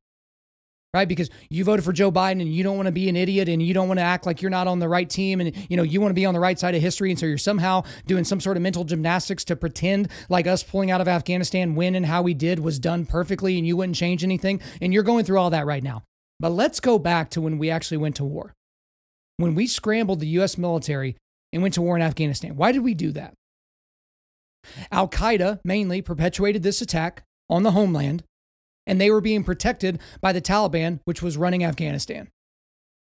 right? 0.93 1.07
Because 1.07 1.29
you 1.49 1.63
voted 1.63 1.85
for 1.85 1.93
Joe 1.93 2.11
Biden 2.11 2.41
and 2.41 2.53
you 2.53 2.63
don't 2.63 2.75
want 2.75 2.87
to 2.87 2.91
be 2.91 3.07
an 3.07 3.15
idiot 3.15 3.47
and 3.47 3.61
you 3.61 3.73
don't 3.73 3.87
want 3.87 3.99
to 3.99 4.03
act 4.03 4.25
like 4.25 4.41
you're 4.41 4.51
not 4.51 4.67
on 4.67 4.79
the 4.79 4.89
right 4.89 5.09
team 5.09 5.39
and 5.39 5.55
you 5.69 5.77
know 5.77 5.83
you 5.83 6.01
want 6.01 6.09
to 6.09 6.15
be 6.15 6.25
on 6.25 6.33
the 6.33 6.39
right 6.39 6.59
side 6.59 6.75
of 6.75 6.81
history 6.81 7.09
and 7.09 7.19
so 7.19 7.25
you're 7.25 7.37
somehow 7.37 7.83
doing 8.05 8.23
some 8.23 8.41
sort 8.41 8.57
of 8.57 8.63
mental 8.63 8.83
gymnastics 8.83 9.45
to 9.45 9.55
pretend 9.55 10.09
like 10.27 10.47
us 10.47 10.63
pulling 10.63 10.91
out 10.91 10.99
of 10.99 11.07
Afghanistan 11.07 11.75
when 11.75 11.95
and 11.95 12.05
how 12.05 12.21
we 12.21 12.33
did 12.33 12.59
was 12.59 12.77
done 12.77 13.05
perfectly 13.05 13.57
and 13.57 13.65
you 13.65 13.77
wouldn't 13.77 13.95
change 13.95 14.23
anything 14.23 14.59
and 14.81 14.93
you're 14.93 15.03
going 15.03 15.23
through 15.23 15.39
all 15.39 15.49
that 15.49 15.65
right 15.65 15.83
now. 15.83 16.03
But 16.39 16.49
let's 16.49 16.79
go 16.79 16.99
back 16.99 17.29
to 17.31 17.41
when 17.41 17.57
we 17.57 17.69
actually 17.69 17.97
went 17.97 18.17
to 18.17 18.25
war. 18.25 18.53
When 19.37 19.55
we 19.55 19.67
scrambled 19.67 20.19
the 20.19 20.27
US 20.39 20.57
military 20.57 21.15
and 21.53 21.61
went 21.61 21.73
to 21.75 21.81
war 21.81 21.95
in 21.95 22.01
Afghanistan. 22.01 22.55
Why 22.57 22.71
did 22.71 22.83
we 22.83 22.93
do 22.93 23.11
that? 23.13 23.33
Al 24.91 25.07
Qaeda 25.07 25.59
mainly 25.63 26.01
perpetuated 26.01 26.63
this 26.63 26.81
attack 26.81 27.23
on 27.49 27.63
the 27.63 27.71
homeland 27.71 28.23
and 28.91 28.99
they 28.99 29.09
were 29.09 29.21
being 29.21 29.45
protected 29.45 30.01
by 30.19 30.33
the 30.33 30.41
Taliban, 30.41 30.99
which 31.05 31.21
was 31.21 31.37
running 31.37 31.63
Afghanistan. 31.63 32.27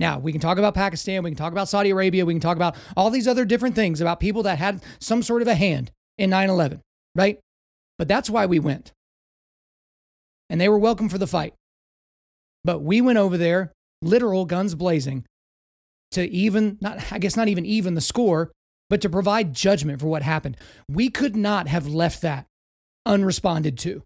Now, 0.00 0.18
we 0.18 0.32
can 0.32 0.40
talk 0.40 0.56
about 0.56 0.74
Pakistan, 0.74 1.22
we 1.22 1.30
can 1.30 1.36
talk 1.36 1.52
about 1.52 1.68
Saudi 1.68 1.90
Arabia, 1.90 2.24
we 2.24 2.32
can 2.32 2.40
talk 2.40 2.56
about 2.56 2.76
all 2.96 3.10
these 3.10 3.28
other 3.28 3.44
different 3.44 3.74
things 3.74 4.00
about 4.00 4.18
people 4.18 4.42
that 4.44 4.58
had 4.58 4.82
some 5.02 5.22
sort 5.22 5.42
of 5.42 5.48
a 5.48 5.54
hand 5.54 5.90
in 6.16 6.30
9 6.30 6.48
11, 6.48 6.80
right? 7.14 7.38
But 7.98 8.08
that's 8.08 8.30
why 8.30 8.46
we 8.46 8.58
went. 8.58 8.92
And 10.48 10.58
they 10.58 10.68
were 10.70 10.78
welcome 10.78 11.10
for 11.10 11.18
the 11.18 11.26
fight. 11.26 11.52
But 12.64 12.80
we 12.80 13.02
went 13.02 13.18
over 13.18 13.36
there, 13.36 13.72
literal 14.00 14.46
guns 14.46 14.74
blazing, 14.74 15.26
to 16.12 16.26
even, 16.26 16.78
not, 16.80 17.12
I 17.12 17.18
guess 17.18 17.36
not 17.36 17.48
even 17.48 17.66
even 17.66 17.92
the 17.92 18.00
score, 18.00 18.50
but 18.88 19.02
to 19.02 19.10
provide 19.10 19.52
judgment 19.52 20.00
for 20.00 20.06
what 20.06 20.22
happened. 20.22 20.56
We 20.88 21.10
could 21.10 21.36
not 21.36 21.68
have 21.68 21.86
left 21.86 22.22
that 22.22 22.46
unresponded 23.06 23.76
to. 23.80 24.02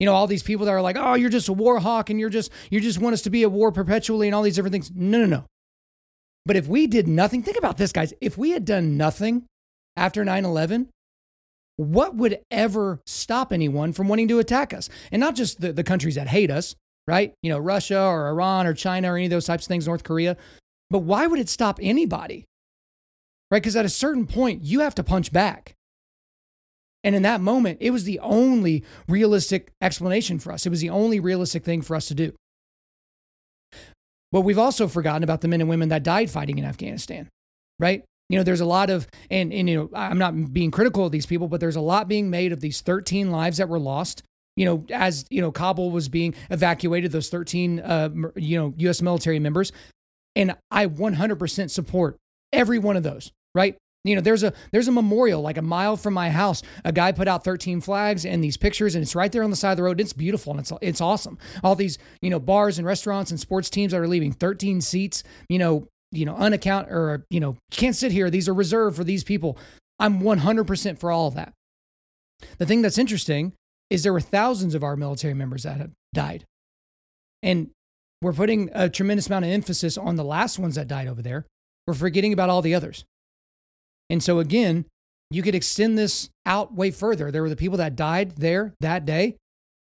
You 0.00 0.06
know, 0.06 0.14
all 0.14 0.26
these 0.26 0.42
people 0.42 0.66
that 0.66 0.72
are 0.72 0.82
like, 0.82 0.96
oh, 0.98 1.14
you're 1.14 1.30
just 1.30 1.48
a 1.48 1.52
war 1.52 1.78
hawk 1.78 2.10
and 2.10 2.18
you're 2.18 2.30
just, 2.30 2.50
you 2.70 2.80
just 2.80 2.98
want 2.98 3.14
us 3.14 3.22
to 3.22 3.30
be 3.30 3.42
at 3.42 3.52
war 3.52 3.70
perpetually 3.70 4.26
and 4.26 4.34
all 4.34 4.42
these 4.42 4.56
different 4.56 4.72
things. 4.72 4.90
No, 4.94 5.18
no, 5.18 5.26
no. 5.26 5.44
But 6.46 6.56
if 6.56 6.66
we 6.66 6.86
did 6.86 7.08
nothing, 7.08 7.42
think 7.42 7.56
about 7.56 7.78
this, 7.78 7.92
guys. 7.92 8.12
If 8.20 8.36
we 8.36 8.50
had 8.50 8.64
done 8.64 8.96
nothing 8.96 9.44
after 9.96 10.24
9 10.24 10.44
11, 10.44 10.88
what 11.76 12.14
would 12.14 12.40
ever 12.50 13.00
stop 13.06 13.52
anyone 13.52 13.92
from 13.92 14.08
wanting 14.08 14.28
to 14.28 14.38
attack 14.38 14.72
us? 14.72 14.88
And 15.10 15.20
not 15.20 15.34
just 15.34 15.60
the, 15.60 15.72
the 15.72 15.84
countries 15.84 16.14
that 16.16 16.28
hate 16.28 16.50
us, 16.50 16.74
right? 17.08 17.34
You 17.42 17.50
know, 17.50 17.58
Russia 17.58 18.00
or 18.00 18.28
Iran 18.28 18.66
or 18.66 18.74
China 18.74 19.12
or 19.12 19.16
any 19.16 19.26
of 19.26 19.30
those 19.30 19.46
types 19.46 19.64
of 19.64 19.68
things, 19.68 19.86
North 19.86 20.04
Korea. 20.04 20.36
But 20.90 21.00
why 21.00 21.26
would 21.26 21.40
it 21.40 21.48
stop 21.48 21.78
anybody? 21.82 22.44
Right? 23.50 23.62
Because 23.62 23.76
at 23.76 23.84
a 23.84 23.90
certain 23.90 24.26
point, 24.26 24.62
you 24.62 24.80
have 24.80 24.94
to 24.96 25.04
punch 25.04 25.32
back. 25.32 25.74
And 27.04 27.14
in 27.14 27.22
that 27.22 27.42
moment, 27.42 27.78
it 27.80 27.90
was 27.90 28.04
the 28.04 28.18
only 28.20 28.82
realistic 29.06 29.70
explanation 29.82 30.38
for 30.38 30.52
us. 30.52 30.64
It 30.64 30.70
was 30.70 30.80
the 30.80 30.90
only 30.90 31.20
realistic 31.20 31.62
thing 31.62 31.82
for 31.82 31.94
us 31.94 32.08
to 32.08 32.14
do. 32.14 32.32
But 34.32 34.40
we've 34.40 34.58
also 34.58 34.88
forgotten 34.88 35.22
about 35.22 35.42
the 35.42 35.48
men 35.48 35.60
and 35.60 35.70
women 35.70 35.90
that 35.90 36.02
died 36.02 36.30
fighting 36.30 36.58
in 36.58 36.64
Afghanistan, 36.64 37.28
right? 37.78 38.02
You 38.30 38.38
know, 38.38 38.42
there's 38.42 38.62
a 38.62 38.66
lot 38.66 38.88
of, 38.88 39.06
and, 39.30 39.52
and 39.52 39.68
you 39.68 39.76
know, 39.76 39.90
I'm 39.94 40.18
not 40.18 40.52
being 40.52 40.70
critical 40.70 41.04
of 41.04 41.12
these 41.12 41.26
people, 41.26 41.46
but 41.46 41.60
there's 41.60 41.76
a 41.76 41.80
lot 41.80 42.08
being 42.08 42.30
made 42.30 42.52
of 42.52 42.60
these 42.60 42.80
13 42.80 43.30
lives 43.30 43.58
that 43.58 43.68
were 43.68 43.78
lost. 43.78 44.22
You 44.56 44.64
know, 44.64 44.86
as 44.90 45.26
you 45.30 45.40
know, 45.40 45.52
Kabul 45.52 45.90
was 45.90 46.08
being 46.08 46.34
evacuated, 46.48 47.12
those 47.12 47.28
13, 47.28 47.80
uh, 47.80 48.08
you 48.36 48.58
know, 48.58 48.72
U.S. 48.78 49.02
military 49.02 49.40
members, 49.40 49.72
and 50.34 50.56
I 50.70 50.86
100% 50.86 51.70
support 51.70 52.16
every 52.52 52.78
one 52.78 52.96
of 52.96 53.02
those. 53.02 53.30
Right? 53.54 53.76
You 54.04 54.14
know, 54.14 54.20
there's 54.20 54.42
a 54.42 54.52
there's 54.70 54.86
a 54.86 54.92
memorial 54.92 55.40
like 55.40 55.56
a 55.56 55.62
mile 55.62 55.96
from 55.96 56.12
my 56.12 56.28
house. 56.28 56.62
A 56.84 56.92
guy 56.92 57.10
put 57.10 57.26
out 57.26 57.42
13 57.42 57.80
flags 57.80 58.26
and 58.26 58.44
these 58.44 58.58
pictures, 58.58 58.94
and 58.94 59.02
it's 59.02 59.14
right 59.14 59.32
there 59.32 59.42
on 59.42 59.50
the 59.50 59.56
side 59.56 59.72
of 59.72 59.76
the 59.78 59.82
road. 59.82 59.98
It's 59.98 60.12
beautiful 60.12 60.52
and 60.52 60.60
it's 60.60 60.72
it's 60.82 61.00
awesome. 61.00 61.38
All 61.62 61.74
these 61.74 61.98
you 62.20 62.28
know 62.28 62.38
bars 62.38 62.78
and 62.78 62.86
restaurants 62.86 63.30
and 63.30 63.40
sports 63.40 63.70
teams 63.70 63.92
that 63.92 64.00
are 64.00 64.08
leaving 64.08 64.32
13 64.32 64.82
seats. 64.82 65.22
You 65.48 65.58
know, 65.58 65.88
you 66.12 66.26
know, 66.26 66.34
unaccount 66.34 66.90
or 66.90 67.24
you 67.30 67.40
know, 67.40 67.56
can't 67.70 67.96
sit 67.96 68.12
here. 68.12 68.28
These 68.28 68.48
are 68.48 68.54
reserved 68.54 68.96
for 68.96 69.04
these 69.04 69.24
people. 69.24 69.58
I'm 69.98 70.20
100% 70.20 70.98
for 70.98 71.10
all 71.10 71.28
of 71.28 71.34
that. 71.34 71.52
The 72.58 72.66
thing 72.66 72.82
that's 72.82 72.98
interesting 72.98 73.52
is 73.90 74.02
there 74.02 74.12
were 74.12 74.20
thousands 74.20 74.74
of 74.74 74.82
our 74.82 74.96
military 74.96 75.34
members 75.34 75.62
that 75.62 75.78
had 75.78 75.92
died, 76.12 76.44
and 77.42 77.70
we're 78.20 78.32
putting 78.32 78.70
a 78.74 78.90
tremendous 78.90 79.28
amount 79.28 79.46
of 79.46 79.50
emphasis 79.50 79.96
on 79.96 80.16
the 80.16 80.24
last 80.24 80.58
ones 80.58 80.74
that 80.74 80.88
died 80.88 81.08
over 81.08 81.22
there. 81.22 81.46
We're 81.86 81.94
forgetting 81.94 82.32
about 82.32 82.50
all 82.50 82.60
the 82.60 82.74
others. 82.74 83.04
And 84.10 84.22
so, 84.22 84.38
again, 84.38 84.84
you 85.30 85.42
could 85.42 85.54
extend 85.54 85.98
this 85.98 86.28
out 86.46 86.74
way 86.74 86.90
further. 86.90 87.30
There 87.30 87.42
were 87.42 87.48
the 87.48 87.56
people 87.56 87.78
that 87.78 87.96
died 87.96 88.36
there 88.36 88.74
that 88.80 89.04
day 89.04 89.36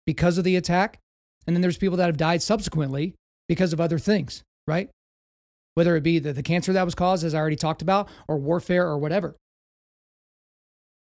because 0.06 0.38
of 0.38 0.44
the 0.44 0.56
attack. 0.56 1.00
And 1.46 1.56
then 1.56 1.62
there's 1.62 1.78
people 1.78 1.98
that 1.98 2.08
have 2.08 2.18
died 2.18 2.42
subsequently 2.42 3.14
because 3.48 3.74
of 3.74 3.80
other 3.80 4.00
things, 4.00 4.44
right? 4.68 4.90
Whether 5.76 5.96
it 5.96 6.02
be 6.02 6.20
the, 6.20 6.34
the 6.34 6.42
cancer 6.42 6.74
that 6.74 6.86
was 6.86 6.96
caused, 6.96 7.24
as 7.24 7.36
I 7.36 7.40
already 7.40 7.56
talked 7.58 7.82
about, 7.82 8.10
or 8.28 8.38
warfare 8.38 8.88
or 8.88 8.98
whatever. 8.98 9.36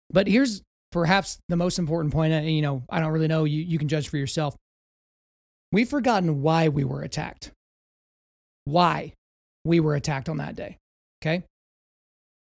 But 0.10 0.28
here's 0.28 0.62
perhaps 0.92 1.38
the 1.50 1.56
most 1.56 1.78
important 1.78 2.14
point. 2.14 2.34
And, 2.34 2.50
you 2.50 2.62
know, 2.62 2.84
I 2.90 3.00
don't 3.00 3.12
really 3.12 3.28
know. 3.28 3.44
You, 3.44 3.62
you 3.62 3.78
can 3.78 3.88
judge 3.88 4.10
for 4.10 4.18
yourself. 4.18 4.56
We've 5.72 5.90
forgotten 5.90 6.42
why 6.42 6.70
we 6.70 6.84
were 6.84 7.02
attacked. 7.02 7.52
Why 8.66 9.14
we 9.66 9.80
were 9.80 9.96
attacked 9.96 10.30
on 10.30 10.38
that 10.38 10.56
day. 10.56 10.78
Okay. 11.22 11.44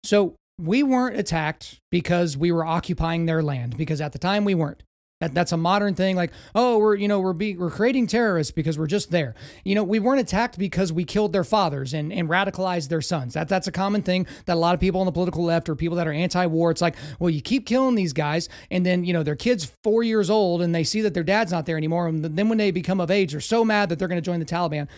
So 0.04 0.36
we 0.58 0.82
weren't 0.82 1.16
attacked 1.16 1.80
because 1.90 2.36
we 2.36 2.52
were 2.52 2.64
occupying 2.64 3.26
their 3.26 3.42
land 3.42 3.76
because 3.76 4.00
at 4.00 4.12
the 4.12 4.18
time 4.18 4.44
we 4.44 4.54
weren't. 4.54 4.82
That, 5.20 5.32
that's 5.32 5.52
a 5.52 5.56
modern 5.56 5.94
thing 5.94 6.16
like 6.16 6.32
oh 6.56 6.76
we're 6.76 6.96
you 6.96 7.06
know 7.06 7.20
we're 7.20 7.32
be, 7.32 7.56
we're 7.56 7.70
creating 7.70 8.08
terrorists 8.08 8.50
because 8.50 8.76
we're 8.76 8.88
just 8.88 9.12
there. 9.12 9.34
You 9.64 9.76
know 9.76 9.84
we 9.84 10.00
weren't 10.00 10.20
attacked 10.20 10.58
because 10.58 10.92
we 10.92 11.04
killed 11.04 11.32
their 11.32 11.44
fathers 11.44 11.94
and, 11.94 12.12
and 12.12 12.28
radicalized 12.28 12.88
their 12.88 13.00
sons. 13.00 13.34
That, 13.34 13.48
that's 13.48 13.68
a 13.68 13.72
common 13.72 14.02
thing 14.02 14.26
that 14.46 14.54
a 14.54 14.60
lot 14.60 14.74
of 14.74 14.80
people 14.80 15.00
on 15.00 15.06
the 15.06 15.12
political 15.12 15.44
left 15.44 15.68
or 15.68 15.76
people 15.76 15.96
that 15.98 16.08
are 16.08 16.12
anti-war 16.12 16.72
it's 16.72 16.82
like 16.82 16.96
well 17.20 17.30
you 17.30 17.40
keep 17.40 17.64
killing 17.64 17.94
these 17.94 18.12
guys 18.12 18.48
and 18.72 18.84
then 18.84 19.04
you 19.04 19.12
know 19.12 19.22
their 19.22 19.36
kids 19.36 19.72
four 19.84 20.02
years 20.02 20.28
old 20.28 20.60
and 20.60 20.74
they 20.74 20.84
see 20.84 21.00
that 21.00 21.14
their 21.14 21.22
dad's 21.22 21.52
not 21.52 21.64
there 21.64 21.76
anymore 21.76 22.08
and 22.08 22.24
then 22.24 22.48
when 22.48 22.58
they 22.58 22.72
become 22.72 23.00
of 23.00 23.10
age 23.10 23.30
they're 23.30 23.40
so 23.40 23.64
mad 23.64 23.88
that 23.88 24.00
they're 24.00 24.08
going 24.08 24.20
to 24.20 24.22
join 24.22 24.40
the 24.40 24.46
taliban. 24.46 24.88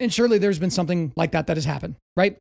And 0.00 0.12
surely 0.12 0.38
there's 0.38 0.58
been 0.58 0.70
something 0.70 1.12
like 1.16 1.32
that 1.32 1.46
that 1.48 1.56
has 1.58 1.66
happened 1.66 1.96
right 2.16 2.38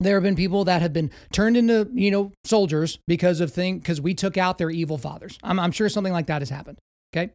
there 0.00 0.16
have 0.16 0.22
been 0.22 0.36
people 0.36 0.64
that 0.64 0.82
have 0.82 0.92
been 0.92 1.10
turned 1.32 1.56
into, 1.56 1.88
you 1.94 2.10
know, 2.10 2.32
soldiers 2.44 2.98
because 3.06 3.40
of 3.40 3.52
thing 3.52 3.78
because 3.78 4.00
we 4.00 4.14
took 4.14 4.36
out 4.36 4.58
their 4.58 4.70
evil 4.70 4.98
fathers. 4.98 5.38
I'm, 5.42 5.58
I'm 5.58 5.72
sure 5.72 5.88
something 5.88 6.12
like 6.12 6.26
that 6.26 6.42
has 6.42 6.50
happened. 6.50 6.78
Okay. 7.14 7.32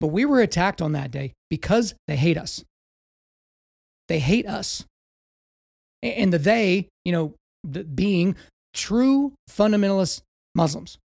But 0.00 0.08
we 0.08 0.24
were 0.24 0.40
attacked 0.40 0.80
on 0.80 0.92
that 0.92 1.10
day 1.10 1.32
because 1.50 1.94
they 2.08 2.16
hate 2.16 2.38
us. 2.38 2.64
They 4.08 4.18
hate 4.18 4.46
us. 4.46 4.84
And 6.02 6.32
the 6.32 6.38
they, 6.38 6.88
you 7.04 7.12
know, 7.12 7.34
the, 7.62 7.84
being 7.84 8.36
true 8.72 9.34
fundamentalist 9.50 10.22
Muslims, 10.54 10.98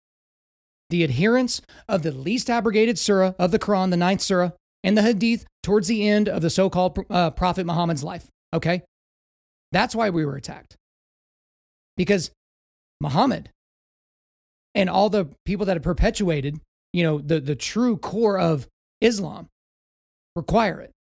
the 0.90 1.02
adherents 1.02 1.61
of 1.88 2.02
the 2.02 2.12
least 2.12 2.48
abrogated 2.48 2.98
surah 2.98 3.33
of 3.38 3.50
the 3.50 3.59
Quran, 3.59 3.90
the 3.90 3.96
ninth 3.96 4.20
surah, 4.20 4.50
and 4.85 4.96
the 4.96 5.02
hadith 5.02 5.44
towards 5.62 5.88
the 5.88 6.07
end 6.09 6.28
of 6.28 6.42
the 6.42 6.50
so 6.50 6.70
called 6.70 6.98
uh, 7.11 7.30
Prophet 7.30 7.66
Muhammad's 7.66 8.04
life. 8.04 8.28
Okay. 8.52 8.83
That's 9.74 9.94
why 9.94 10.10
we 10.10 10.24
were 10.24 10.37
attacked. 10.37 10.76
Because 11.96 12.30
Muhammad 13.00 13.50
and 14.72 14.88
all 14.88 15.10
the 15.10 15.28
people 15.44 15.66
that 15.66 15.74
have 15.74 15.82
perpetuated, 15.82 16.60
you 16.92 17.02
know, 17.02 17.18
the, 17.18 17.40
the 17.40 17.56
true 17.56 17.96
core 17.96 18.38
of 18.38 18.68
Islam 19.00 19.48
require 20.37 20.80
it. 20.80 20.92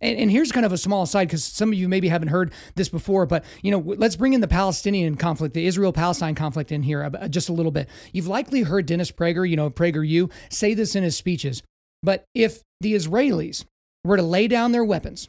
And, 0.00 0.18
and 0.18 0.30
here's 0.32 0.50
kind 0.50 0.66
of 0.66 0.72
a 0.72 0.78
small 0.78 1.04
aside 1.04 1.26
because 1.28 1.44
some 1.44 1.70
of 1.70 1.78
you 1.78 1.88
maybe 1.88 2.08
haven't 2.08 2.28
heard 2.28 2.52
this 2.74 2.88
before, 2.88 3.24
but 3.24 3.44
you 3.62 3.70
know, 3.70 3.78
let's 3.78 4.16
bring 4.16 4.32
in 4.32 4.40
the 4.40 4.48
Palestinian 4.48 5.16
conflict, 5.16 5.54
the 5.54 5.66
Israel-Palestine 5.66 6.34
conflict 6.34 6.72
in 6.72 6.82
here 6.82 7.08
just 7.30 7.48
a 7.48 7.52
little 7.52 7.70
bit. 7.70 7.88
You've 8.12 8.26
likely 8.26 8.62
heard 8.62 8.86
Dennis 8.86 9.12
Prager, 9.12 9.48
you 9.48 9.54
know, 9.54 9.70
Prager 9.70 9.94
PragerU, 9.94 10.32
say 10.50 10.74
this 10.74 10.96
in 10.96 11.04
his 11.04 11.16
speeches. 11.16 11.62
But 12.02 12.24
if 12.34 12.62
the 12.80 12.94
Israelis 12.94 13.64
were 14.04 14.16
to 14.16 14.24
lay 14.24 14.48
down 14.48 14.72
their 14.72 14.84
weapons, 14.84 15.28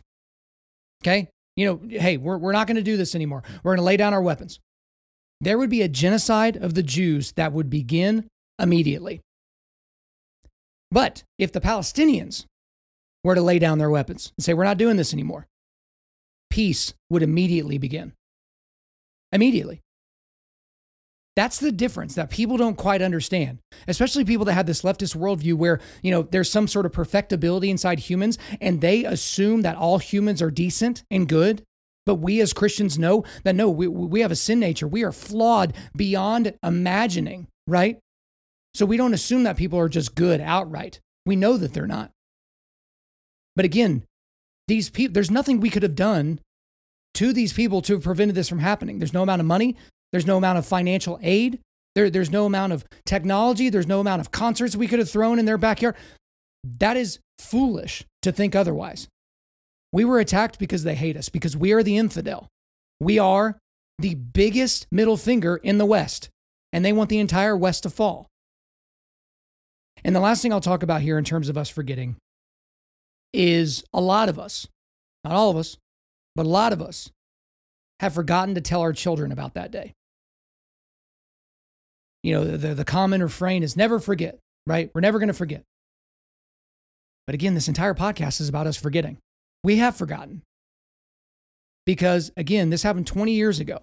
okay, 1.03 1.29
you 1.55 1.65
know, 1.65 1.99
hey, 1.99 2.17
we're, 2.17 2.37
we're 2.37 2.51
not 2.51 2.67
going 2.67 2.77
to 2.77 2.83
do 2.83 2.97
this 2.97 3.15
anymore. 3.15 3.43
We're 3.63 3.71
going 3.71 3.83
to 3.83 3.85
lay 3.85 3.97
down 3.97 4.13
our 4.13 4.21
weapons. 4.21 4.59
there 5.41 5.57
would 5.57 5.69
be 5.69 5.81
a 5.81 5.87
genocide 5.89 6.55
of 6.57 6.73
the 6.73 6.83
Jews 6.83 7.33
that 7.33 7.51
would 7.51 7.69
begin 7.69 8.27
immediately. 8.59 9.21
But 10.89 11.23
if 11.37 11.51
the 11.51 11.61
Palestinians 11.61 12.45
were 13.23 13.35
to 13.35 13.41
lay 13.41 13.59
down 13.59 13.77
their 13.77 13.89
weapons 13.89 14.31
and 14.37 14.45
say, 14.45 14.53
We're 14.53 14.63
not 14.63 14.77
doing 14.77 14.95
this 14.95 15.13
anymore, 15.13 15.47
peace 16.49 16.93
would 17.09 17.23
immediately 17.23 17.77
begin. 17.77 18.13
Immediately. 19.31 19.81
That's 21.35 21.57
the 21.57 21.71
difference 21.71 22.13
that 22.15 22.29
people 22.29 22.57
don't 22.57 22.77
quite 22.77 23.01
understand, 23.01 23.57
especially 23.87 24.23
people 24.23 24.45
that 24.45 24.53
have 24.53 24.67
this 24.67 24.83
leftist 24.83 25.17
worldview 25.17 25.55
where, 25.55 25.79
you 26.03 26.11
know, 26.11 26.21
there's 26.21 26.49
some 26.49 26.67
sort 26.67 26.85
of 26.85 26.91
perfectibility 26.91 27.71
inside 27.71 27.99
humans 27.99 28.37
and 28.61 28.81
they 28.81 29.03
assume 29.03 29.63
that 29.63 29.75
all 29.75 29.97
humans 29.97 30.41
are 30.43 30.51
decent 30.51 31.03
and 31.09 31.27
good. 31.27 31.63
But 32.05 32.15
we 32.15 32.41
as 32.41 32.53
Christians 32.53 32.99
know 32.99 33.23
that 33.43 33.55
no, 33.55 33.69
we, 33.69 33.87
we 33.87 34.19
have 34.19 34.31
a 34.31 34.35
sin 34.35 34.59
nature. 34.59 34.87
We 34.87 35.03
are 35.03 35.11
flawed 35.11 35.73
beyond 35.95 36.53
imagining, 36.61 37.47
right? 37.65 37.97
So 38.75 38.85
we 38.85 38.97
don't 38.97 39.13
assume 39.13 39.43
that 39.43 39.57
people 39.57 39.79
are 39.79 39.89
just 39.89 40.13
good 40.13 40.41
outright. 40.41 40.99
We 41.25 41.35
know 41.35 41.57
that 41.57 41.73
they're 41.73 41.87
not. 41.87 42.11
But 43.55 43.65
again, 43.65 44.03
these 44.67 44.89
people, 44.89 45.13
there's 45.13 45.31
nothing 45.31 45.59
we 45.59 45.69
could 45.69 45.83
have 45.83 45.95
done 45.95 46.39
to 47.15 47.33
these 47.33 47.53
people 47.53 47.81
to 47.83 47.93
have 47.93 48.03
prevented 48.03 48.35
this 48.35 48.49
from 48.49 48.59
happening. 48.59 48.99
There's 48.99 49.13
no 49.13 49.23
amount 49.23 49.39
of 49.39 49.45
money, 49.45 49.77
there's 50.13 50.25
no 50.27 50.37
amount 50.37 50.59
of 50.59 50.65
financial 50.65 51.19
aid, 51.21 51.59
there, 51.95 52.09
there's 52.09 52.31
no 52.31 52.45
amount 52.45 52.71
of 52.71 52.85
technology, 53.05 53.69
there's 53.69 53.87
no 53.87 53.99
amount 53.99 54.21
of 54.21 54.31
concerts 54.31 54.75
we 54.75 54.87
could 54.87 54.99
have 54.99 55.09
thrown 55.09 55.39
in 55.39 55.45
their 55.45 55.57
backyard. 55.57 55.95
That 56.63 56.95
is 56.95 57.19
foolish 57.39 58.05
to 58.21 58.31
think 58.31 58.55
otherwise. 58.55 59.09
We 59.91 60.05
were 60.05 60.19
attacked 60.19 60.59
because 60.59 60.83
they 60.83 60.95
hate 60.95 61.17
us, 61.17 61.29
because 61.29 61.57
we 61.57 61.73
are 61.73 61.83
the 61.83 61.97
infidel. 61.97 62.47
We 62.99 63.19
are 63.19 63.57
the 63.99 64.15
biggest 64.15 64.87
middle 64.91 65.17
finger 65.17 65.57
in 65.57 65.79
the 65.79 65.85
West, 65.85 66.29
and 66.71 66.85
they 66.85 66.93
want 66.93 67.09
the 67.09 67.19
entire 67.19 67.57
West 67.57 67.83
to 67.83 67.89
fall. 67.89 68.27
And 70.03 70.15
the 70.15 70.19
last 70.19 70.41
thing 70.41 70.53
I'll 70.53 70.61
talk 70.61 70.83
about 70.83 71.01
here 71.01 71.17
in 71.17 71.23
terms 71.23 71.49
of 71.49 71.57
us 71.57 71.69
forgetting 71.69 72.17
is 73.33 73.83
a 73.91 74.01
lot 74.01 74.29
of 74.29 74.37
us, 74.37 74.67
not 75.23 75.33
all 75.33 75.49
of 75.49 75.57
us, 75.57 75.77
but 76.35 76.45
a 76.45 76.49
lot 76.49 76.71
of 76.71 76.81
us 76.81 77.09
have 77.99 78.13
forgotten 78.13 78.53
to 78.55 78.61
tell 78.61 78.81
our 78.81 78.93
children 78.93 79.31
about 79.31 79.53
that 79.53 79.71
day. 79.71 79.93
You 82.23 82.33
know, 82.33 82.57
the, 82.57 82.73
the 82.73 82.85
common 82.85 83.21
refrain 83.21 83.63
is 83.63 83.75
never 83.75 83.99
forget, 83.99 84.39
right? 84.65 84.89
We're 84.93 85.01
never 85.01 85.19
going 85.19 85.27
to 85.27 85.33
forget. 85.33 85.63
But 87.27 87.35
again, 87.35 87.53
this 87.53 87.67
entire 87.67 87.93
podcast 87.93 88.41
is 88.41 88.49
about 88.49 88.67
us 88.67 88.77
forgetting. 88.77 89.17
We 89.63 89.77
have 89.77 89.95
forgotten. 89.95 90.41
Because 91.85 92.31
again, 92.37 92.69
this 92.69 92.83
happened 92.83 93.07
20 93.07 93.33
years 93.33 93.59
ago. 93.59 93.79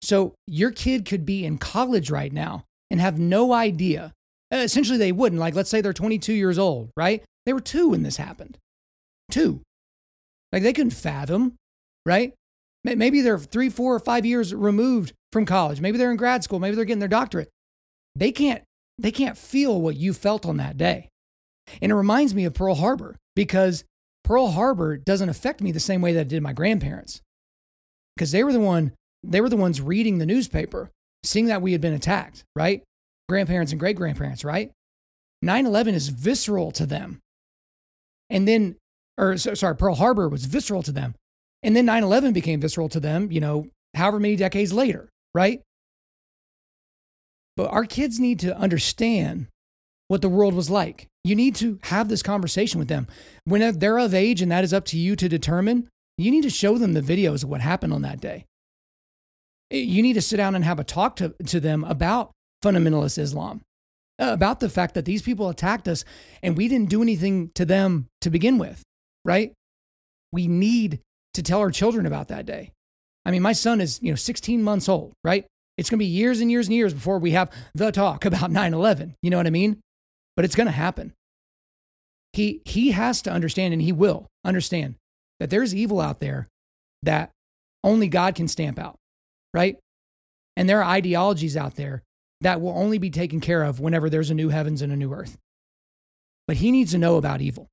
So 0.00 0.34
your 0.46 0.70
kid 0.70 1.04
could 1.04 1.24
be 1.26 1.44
in 1.44 1.58
college 1.58 2.10
right 2.10 2.32
now 2.32 2.64
and 2.90 3.00
have 3.00 3.18
no 3.18 3.52
idea. 3.52 4.12
Uh, 4.52 4.58
essentially, 4.58 4.98
they 4.98 5.12
wouldn't. 5.12 5.40
Like, 5.40 5.54
let's 5.54 5.70
say 5.70 5.80
they're 5.80 5.92
22 5.92 6.32
years 6.32 6.58
old, 6.58 6.90
right? 6.96 7.22
They 7.46 7.52
were 7.52 7.60
two 7.60 7.90
when 7.90 8.02
this 8.02 8.16
happened. 8.16 8.58
Two. 9.30 9.60
Like 10.52 10.62
they 10.62 10.72
couldn't 10.72 10.90
fathom, 10.90 11.54
right? 12.04 12.34
Maybe 12.84 13.22
they're 13.22 13.38
three, 13.38 13.70
four, 13.70 13.94
or 13.94 14.00
five 14.00 14.26
years 14.26 14.54
removed 14.54 15.14
from 15.32 15.46
college. 15.46 15.80
Maybe 15.80 15.98
they're 15.98 16.10
in 16.10 16.16
grad 16.16 16.44
school. 16.44 16.58
Maybe 16.58 16.76
they're 16.76 16.84
getting 16.84 17.00
their 17.00 17.08
doctorate. 17.08 17.50
They 18.14 18.32
can't, 18.32 18.62
they 18.98 19.10
can't 19.10 19.38
feel 19.38 19.80
what 19.80 19.96
you 19.96 20.12
felt 20.12 20.44
on 20.46 20.58
that 20.58 20.76
day. 20.76 21.08
And 21.80 21.90
it 21.90 21.94
reminds 21.94 22.34
me 22.34 22.44
of 22.44 22.54
Pearl 22.54 22.74
Harbor 22.74 23.16
because 23.34 23.84
Pearl 24.24 24.48
Harbor 24.48 24.96
doesn't 24.96 25.28
affect 25.28 25.60
me 25.60 25.72
the 25.72 25.80
same 25.80 26.02
way 26.02 26.12
that 26.12 26.22
it 26.22 26.28
did 26.28 26.42
my 26.42 26.52
grandparents. 26.52 27.20
Because 28.16 28.32
they 28.32 28.44
were 28.44 28.52
the 28.52 28.60
one, 28.60 28.92
they 29.22 29.40
were 29.40 29.48
the 29.48 29.56
ones 29.56 29.80
reading 29.80 30.18
the 30.18 30.26
newspaper, 30.26 30.90
seeing 31.24 31.46
that 31.46 31.62
we 31.62 31.72
had 31.72 31.80
been 31.80 31.94
attacked, 31.94 32.44
right? 32.54 32.82
Grandparents 33.28 33.72
and 33.72 33.80
great 33.80 33.96
grandparents, 33.96 34.44
right? 34.44 34.70
9 35.40 35.66
11 35.66 35.94
is 35.94 36.08
visceral 36.08 36.70
to 36.72 36.86
them. 36.86 37.20
And 38.30 38.46
then, 38.46 38.76
or 39.18 39.36
sorry, 39.36 39.76
Pearl 39.76 39.96
Harbor 39.96 40.28
was 40.28 40.44
visceral 40.44 40.82
to 40.82 40.92
them. 40.92 41.14
And 41.62 41.74
then 41.76 41.86
9 41.86 42.02
11 42.02 42.32
became 42.32 42.60
visceral 42.60 42.88
to 42.90 43.00
them, 43.00 43.30
you 43.32 43.40
know, 43.40 43.66
however 43.94 44.20
many 44.20 44.36
decades 44.36 44.72
later, 44.72 45.08
right? 45.34 45.60
But 47.56 47.70
our 47.70 47.84
kids 47.84 48.18
need 48.18 48.38
to 48.40 48.56
understand 48.56 49.48
what 50.08 50.22
the 50.22 50.28
world 50.28 50.54
was 50.54 50.70
like. 50.70 51.06
You 51.24 51.34
need 51.34 51.54
to 51.56 51.78
have 51.84 52.08
this 52.08 52.22
conversation 52.22 52.78
with 52.78 52.88
them. 52.88 53.06
When 53.44 53.78
they're 53.78 53.98
of 53.98 54.14
age 54.14 54.42
and 54.42 54.50
that 54.50 54.64
is 54.64 54.72
up 54.72 54.84
to 54.86 54.98
you 54.98 55.16
to 55.16 55.28
determine, 55.28 55.88
you 56.18 56.30
need 56.30 56.42
to 56.42 56.50
show 56.50 56.78
them 56.78 56.92
the 56.92 57.00
videos 57.00 57.44
of 57.44 57.50
what 57.50 57.60
happened 57.60 57.92
on 57.92 58.02
that 58.02 58.20
day. 58.20 58.46
You 59.70 60.02
need 60.02 60.14
to 60.14 60.22
sit 60.22 60.36
down 60.36 60.54
and 60.54 60.64
have 60.64 60.78
a 60.78 60.84
talk 60.84 61.16
to, 61.16 61.34
to 61.46 61.60
them 61.60 61.84
about 61.84 62.32
fundamentalist 62.62 63.18
Islam 63.18 63.62
uh, 64.20 64.32
about 64.32 64.60
the 64.60 64.68
fact 64.68 64.94
that 64.94 65.04
these 65.04 65.22
people 65.22 65.48
attacked 65.48 65.88
us 65.88 66.04
and 66.42 66.56
we 66.56 66.68
didn't 66.68 66.90
do 66.90 67.02
anything 67.02 67.50
to 67.54 67.64
them 67.64 68.08
to 68.20 68.30
begin 68.30 68.58
with, 68.58 68.82
right? 69.24 69.52
We 70.30 70.46
need 70.46 71.00
to 71.34 71.42
tell 71.42 71.60
our 71.60 71.70
children 71.70 72.06
about 72.06 72.28
that 72.28 72.46
day. 72.46 72.72
I 73.24 73.30
mean, 73.30 73.42
my 73.42 73.52
son 73.52 73.80
is, 73.80 74.00
you 74.02 74.10
know, 74.10 74.16
16 74.16 74.62
months 74.62 74.88
old, 74.88 75.12
right? 75.22 75.46
It's 75.78 75.88
going 75.88 75.98
to 75.98 76.04
be 76.04 76.10
years 76.10 76.40
and 76.40 76.50
years 76.50 76.66
and 76.66 76.74
years 76.74 76.92
before 76.92 77.18
we 77.18 77.32
have 77.32 77.50
the 77.74 77.90
talk 77.92 78.24
about 78.26 78.50
9/11. 78.50 79.14
You 79.22 79.30
know 79.30 79.36
what 79.36 79.46
I 79.46 79.50
mean? 79.50 79.80
But 80.36 80.44
it's 80.44 80.54
going 80.54 80.66
to 80.66 80.72
happen. 80.72 81.12
He 82.32 82.62
he 82.64 82.92
has 82.92 83.22
to 83.22 83.30
understand 83.30 83.74
and 83.74 83.82
he 83.82 83.92
will 83.92 84.26
understand 84.44 84.94
that 85.38 85.50
there's 85.50 85.74
evil 85.74 86.00
out 86.00 86.20
there 86.20 86.48
that 87.02 87.30
only 87.84 88.08
God 88.08 88.34
can 88.34 88.48
stamp 88.48 88.78
out, 88.78 88.96
right? 89.52 89.78
And 90.56 90.68
there 90.68 90.80
are 90.80 90.90
ideologies 90.90 91.56
out 91.56 91.76
there 91.76 92.02
that 92.40 92.60
will 92.60 92.76
only 92.76 92.98
be 92.98 93.10
taken 93.10 93.40
care 93.40 93.62
of 93.62 93.80
whenever 93.80 94.08
there's 94.08 94.30
a 94.30 94.34
new 94.34 94.48
heavens 94.48 94.82
and 94.82 94.92
a 94.92 94.96
new 94.96 95.12
earth. 95.12 95.36
But 96.46 96.56
he 96.58 96.70
needs 96.70 96.92
to 96.92 96.98
know 96.98 97.16
about 97.16 97.40
evil. 97.40 97.68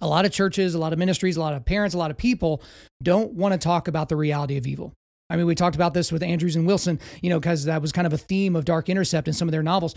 A 0.00 0.06
lot 0.06 0.24
of 0.24 0.32
churches, 0.32 0.74
a 0.74 0.78
lot 0.78 0.92
of 0.92 0.98
ministries, 0.98 1.36
a 1.36 1.40
lot 1.40 1.54
of 1.54 1.64
parents, 1.64 1.94
a 1.94 1.98
lot 1.98 2.10
of 2.10 2.16
people 2.16 2.62
don't 3.02 3.32
want 3.32 3.52
to 3.52 3.58
talk 3.58 3.88
about 3.88 4.08
the 4.08 4.16
reality 4.16 4.56
of 4.56 4.66
evil. 4.66 4.92
I 5.28 5.36
mean, 5.36 5.46
we 5.46 5.54
talked 5.54 5.76
about 5.76 5.94
this 5.94 6.12
with 6.12 6.22
Andrews 6.22 6.56
and 6.56 6.66
Wilson, 6.66 7.00
you 7.20 7.30
know, 7.30 7.40
because 7.40 7.64
that 7.64 7.82
was 7.82 7.92
kind 7.92 8.06
of 8.06 8.12
a 8.12 8.18
theme 8.18 8.54
of 8.54 8.64
Dark 8.64 8.88
Intercept 8.88 9.26
in 9.26 9.34
some 9.34 9.48
of 9.48 9.52
their 9.52 9.62
novels. 9.62 9.94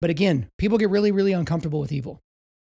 But 0.00 0.10
again, 0.10 0.48
people 0.58 0.78
get 0.78 0.90
really, 0.90 1.12
really 1.12 1.32
uncomfortable 1.32 1.80
with 1.80 1.92
evil 1.92 2.20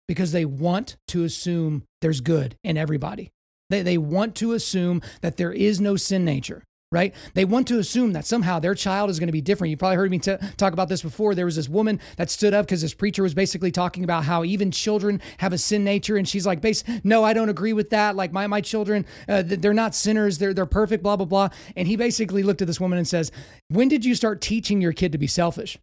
because 0.08 0.32
they 0.32 0.44
want 0.44 0.96
to 1.08 1.24
assume 1.24 1.84
there's 2.00 2.20
good 2.20 2.56
in 2.64 2.76
everybody. 2.76 3.30
They, 3.70 3.82
they 3.82 3.98
want 3.98 4.34
to 4.36 4.52
assume 4.52 5.02
that 5.22 5.36
there 5.36 5.52
is 5.52 5.80
no 5.80 5.96
sin 5.96 6.24
nature 6.24 6.62
right? 6.96 7.14
They 7.34 7.44
want 7.44 7.68
to 7.68 7.78
assume 7.78 8.14
that 8.14 8.24
somehow 8.24 8.58
their 8.58 8.74
child 8.74 9.10
is 9.10 9.18
going 9.18 9.26
to 9.26 9.32
be 9.32 9.42
different. 9.42 9.70
You 9.70 9.76
probably 9.76 9.96
heard 9.96 10.10
me 10.10 10.18
t- 10.18 10.34
talk 10.56 10.72
about 10.72 10.88
this 10.88 11.02
before. 11.02 11.34
There 11.34 11.44
was 11.44 11.56
this 11.56 11.68
woman 11.68 12.00
that 12.16 12.30
stood 12.30 12.54
up 12.54 12.64
because 12.64 12.80
this 12.80 12.94
preacher 12.94 13.22
was 13.22 13.34
basically 13.34 13.70
talking 13.70 14.02
about 14.02 14.24
how 14.24 14.44
even 14.44 14.70
children 14.70 15.20
have 15.36 15.52
a 15.52 15.58
sin 15.58 15.84
nature, 15.84 16.16
and 16.16 16.26
she's 16.26 16.46
like, 16.46 16.62
"Base, 16.62 16.82
no, 17.04 17.22
I 17.22 17.34
don't 17.34 17.50
agree 17.50 17.74
with 17.74 17.90
that. 17.90 18.16
Like 18.16 18.32
my 18.32 18.46
my 18.46 18.62
children, 18.62 19.04
uh, 19.28 19.42
they're 19.44 19.74
not 19.74 19.94
sinners. 19.94 20.38
They're 20.38 20.54
they're 20.54 20.64
perfect. 20.64 21.02
Blah 21.02 21.16
blah 21.16 21.26
blah." 21.26 21.50
And 21.76 21.86
he 21.86 21.96
basically 21.96 22.42
looked 22.42 22.62
at 22.62 22.66
this 22.66 22.80
woman 22.80 22.96
and 22.96 23.06
says, 23.06 23.30
"When 23.68 23.88
did 23.88 24.06
you 24.06 24.14
start 24.14 24.40
teaching 24.40 24.80
your 24.80 24.94
kid 24.94 25.12
to 25.12 25.18
be 25.18 25.26
selfish?" 25.26 25.78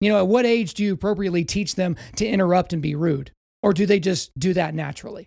You 0.00 0.12
know, 0.12 0.18
at 0.18 0.28
what 0.28 0.46
age 0.46 0.74
do 0.74 0.84
you 0.84 0.92
appropriately 0.92 1.44
teach 1.44 1.74
them 1.74 1.96
to 2.14 2.26
interrupt 2.26 2.72
and 2.72 2.80
be 2.80 2.94
rude? 2.94 3.32
Or 3.64 3.72
do 3.72 3.86
they 3.86 3.98
just 3.98 4.30
do 4.38 4.54
that 4.54 4.72
naturally? 4.72 5.26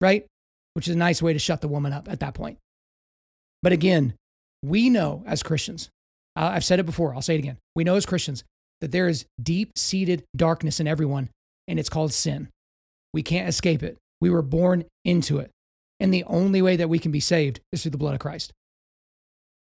Right? 0.00 0.26
Which 0.74 0.88
is 0.88 0.96
a 0.96 0.98
nice 0.98 1.22
way 1.22 1.32
to 1.32 1.38
shut 1.38 1.60
the 1.60 1.68
woman 1.68 1.92
up 1.92 2.08
at 2.08 2.18
that 2.20 2.34
point. 2.34 2.58
But 3.62 3.72
again, 3.72 4.14
we 4.62 4.90
know 4.90 5.22
as 5.26 5.42
Christians, 5.42 5.90
I've 6.36 6.64
said 6.64 6.78
it 6.78 6.86
before, 6.86 7.14
I'll 7.14 7.22
say 7.22 7.34
it 7.34 7.40
again. 7.40 7.58
We 7.74 7.84
know 7.84 7.96
as 7.96 8.06
Christians 8.06 8.44
that 8.80 8.92
there 8.92 9.08
is 9.08 9.26
deep 9.42 9.72
seated 9.76 10.24
darkness 10.36 10.80
in 10.80 10.86
everyone, 10.86 11.30
and 11.68 11.78
it's 11.78 11.88
called 11.88 12.12
sin. 12.12 12.48
We 13.12 13.22
can't 13.22 13.48
escape 13.48 13.82
it. 13.82 13.98
We 14.20 14.30
were 14.30 14.42
born 14.42 14.84
into 15.04 15.38
it. 15.38 15.50
And 15.98 16.14
the 16.14 16.24
only 16.24 16.62
way 16.62 16.76
that 16.76 16.88
we 16.88 16.98
can 16.98 17.12
be 17.12 17.20
saved 17.20 17.60
is 17.72 17.82
through 17.82 17.90
the 17.90 17.98
blood 17.98 18.14
of 18.14 18.20
Christ. 18.20 18.52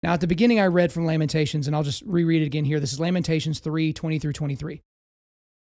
Now, 0.03 0.13
at 0.13 0.21
the 0.21 0.27
beginning, 0.27 0.61
I 0.61 0.67
read 0.67 0.93
from 0.93 1.07
Lamentations, 1.07 1.67
and 1.67 1.75
I'll 1.75 1.83
just 1.83 2.03
reread 2.07 2.43
it 2.43 2.47
again 2.47 2.65
here. 2.65 2.81
This 2.81 2.93
is 2.93 3.01
Lamentations 3.01 3.61
3 3.61 3.93
20 3.93 4.19
through 4.19 4.33
23. 4.33 4.81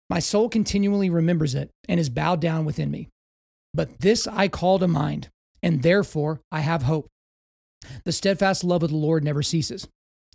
My 0.10 0.20
soul 0.20 0.50
continually 0.50 1.10
remembers 1.10 1.56
it 1.56 1.70
and 1.88 2.00
is 2.00 2.10
bowed 2.10 2.42
down 2.42 2.66
within 2.66 2.90
me. 2.90 3.10
But 3.74 4.00
this 4.00 4.28
I 4.28 4.48
call 4.48 4.80
to 4.80 4.88
mind, 4.88 5.30
and 5.62 5.84
therefore 5.84 6.42
I 6.52 6.62
have 6.62 6.84
hope. 6.84 7.08
The 8.04 8.12
steadfast 8.12 8.64
love 8.64 8.84
of 8.84 8.90
the 8.90 8.96
Lord 8.96 9.24
never 9.24 9.42
ceases, 9.42 9.88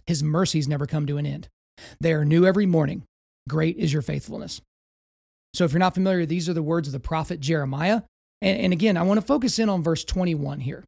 his 0.06 0.22
mercies 0.22 0.68
never 0.68 0.86
come 0.86 1.06
to 1.06 1.18
an 1.18 1.26
end. 1.26 1.48
They 2.00 2.12
are 2.12 2.24
new 2.24 2.46
every 2.46 2.66
morning. 2.66 3.04
Great 3.48 3.76
is 3.76 3.92
your 3.92 4.02
faithfulness. 4.02 4.60
So, 5.52 5.64
if 5.64 5.72
you're 5.72 5.80
not 5.80 5.94
familiar, 5.94 6.26
these 6.26 6.48
are 6.48 6.54
the 6.54 6.62
words 6.62 6.88
of 6.88 6.92
the 6.92 7.00
prophet 7.00 7.40
Jeremiah. 7.40 8.02
And, 8.42 8.60
and 8.60 8.72
again, 8.72 8.96
I 8.96 9.02
want 9.02 9.20
to 9.20 9.26
focus 9.26 9.58
in 9.58 9.68
on 9.68 9.82
verse 9.82 10.04
21 10.04 10.60
here, 10.60 10.84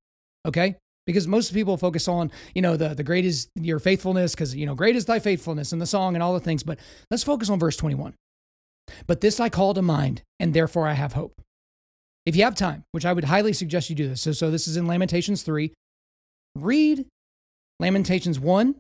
okay? 0.47 0.77
Because 1.07 1.29
most 1.29 1.55
people 1.55 1.77
focus 1.77 2.09
on, 2.09 2.33
you 2.55 2.63
know, 2.63 2.77
the, 2.77 2.95
the 2.95 3.05
great 3.05 3.25
is 3.25 3.49
your 3.55 3.79
faithfulness, 3.79 4.35
because, 4.35 4.57
you 4.57 4.67
know, 4.67 4.75
great 4.75 4.97
is 4.97 5.05
thy 5.05 5.21
faithfulness 5.21 5.73
and 5.73 5.81
the 5.81 5.87
song 5.87 6.15
and 6.15 6.23
all 6.23 6.35
the 6.35 6.41
things. 6.41 6.65
But 6.65 6.81
let's 7.11 7.23
focus 7.23 7.49
on 7.49 7.61
verse 7.61 7.77
21. 7.77 8.15
But 9.07 9.21
this 9.21 9.39
I 9.39 9.49
call 9.49 9.75
to 9.75 9.83
mind, 9.83 10.23
and 10.41 10.53
therefore 10.53 10.89
I 10.89 10.95
have 10.95 11.13
hope. 11.13 11.41
If 12.25 12.35
you 12.35 12.43
have 12.43 12.57
time, 12.57 12.83
which 12.91 13.07
I 13.07 13.13
would 13.13 13.25
highly 13.25 13.53
suggest 13.53 13.89
you 13.89 13.95
do 13.95 14.09
this. 14.09 14.21
So, 14.21 14.33
so 14.33 14.51
this 14.51 14.67
is 14.67 14.77
in 14.77 14.89
Lamentations 14.89 15.43
3, 15.43 15.73
read 16.63 17.07
Lamentations 17.81 18.39
1 18.39 18.77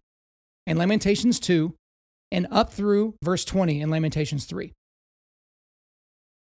and 0.66 0.78
Lamentations 0.78 1.38
2, 1.38 1.74
and 2.32 2.46
up 2.50 2.72
through 2.72 3.14
verse 3.22 3.44
20 3.44 3.80
in 3.80 3.90
Lamentations 3.90 4.46
3. 4.46 4.72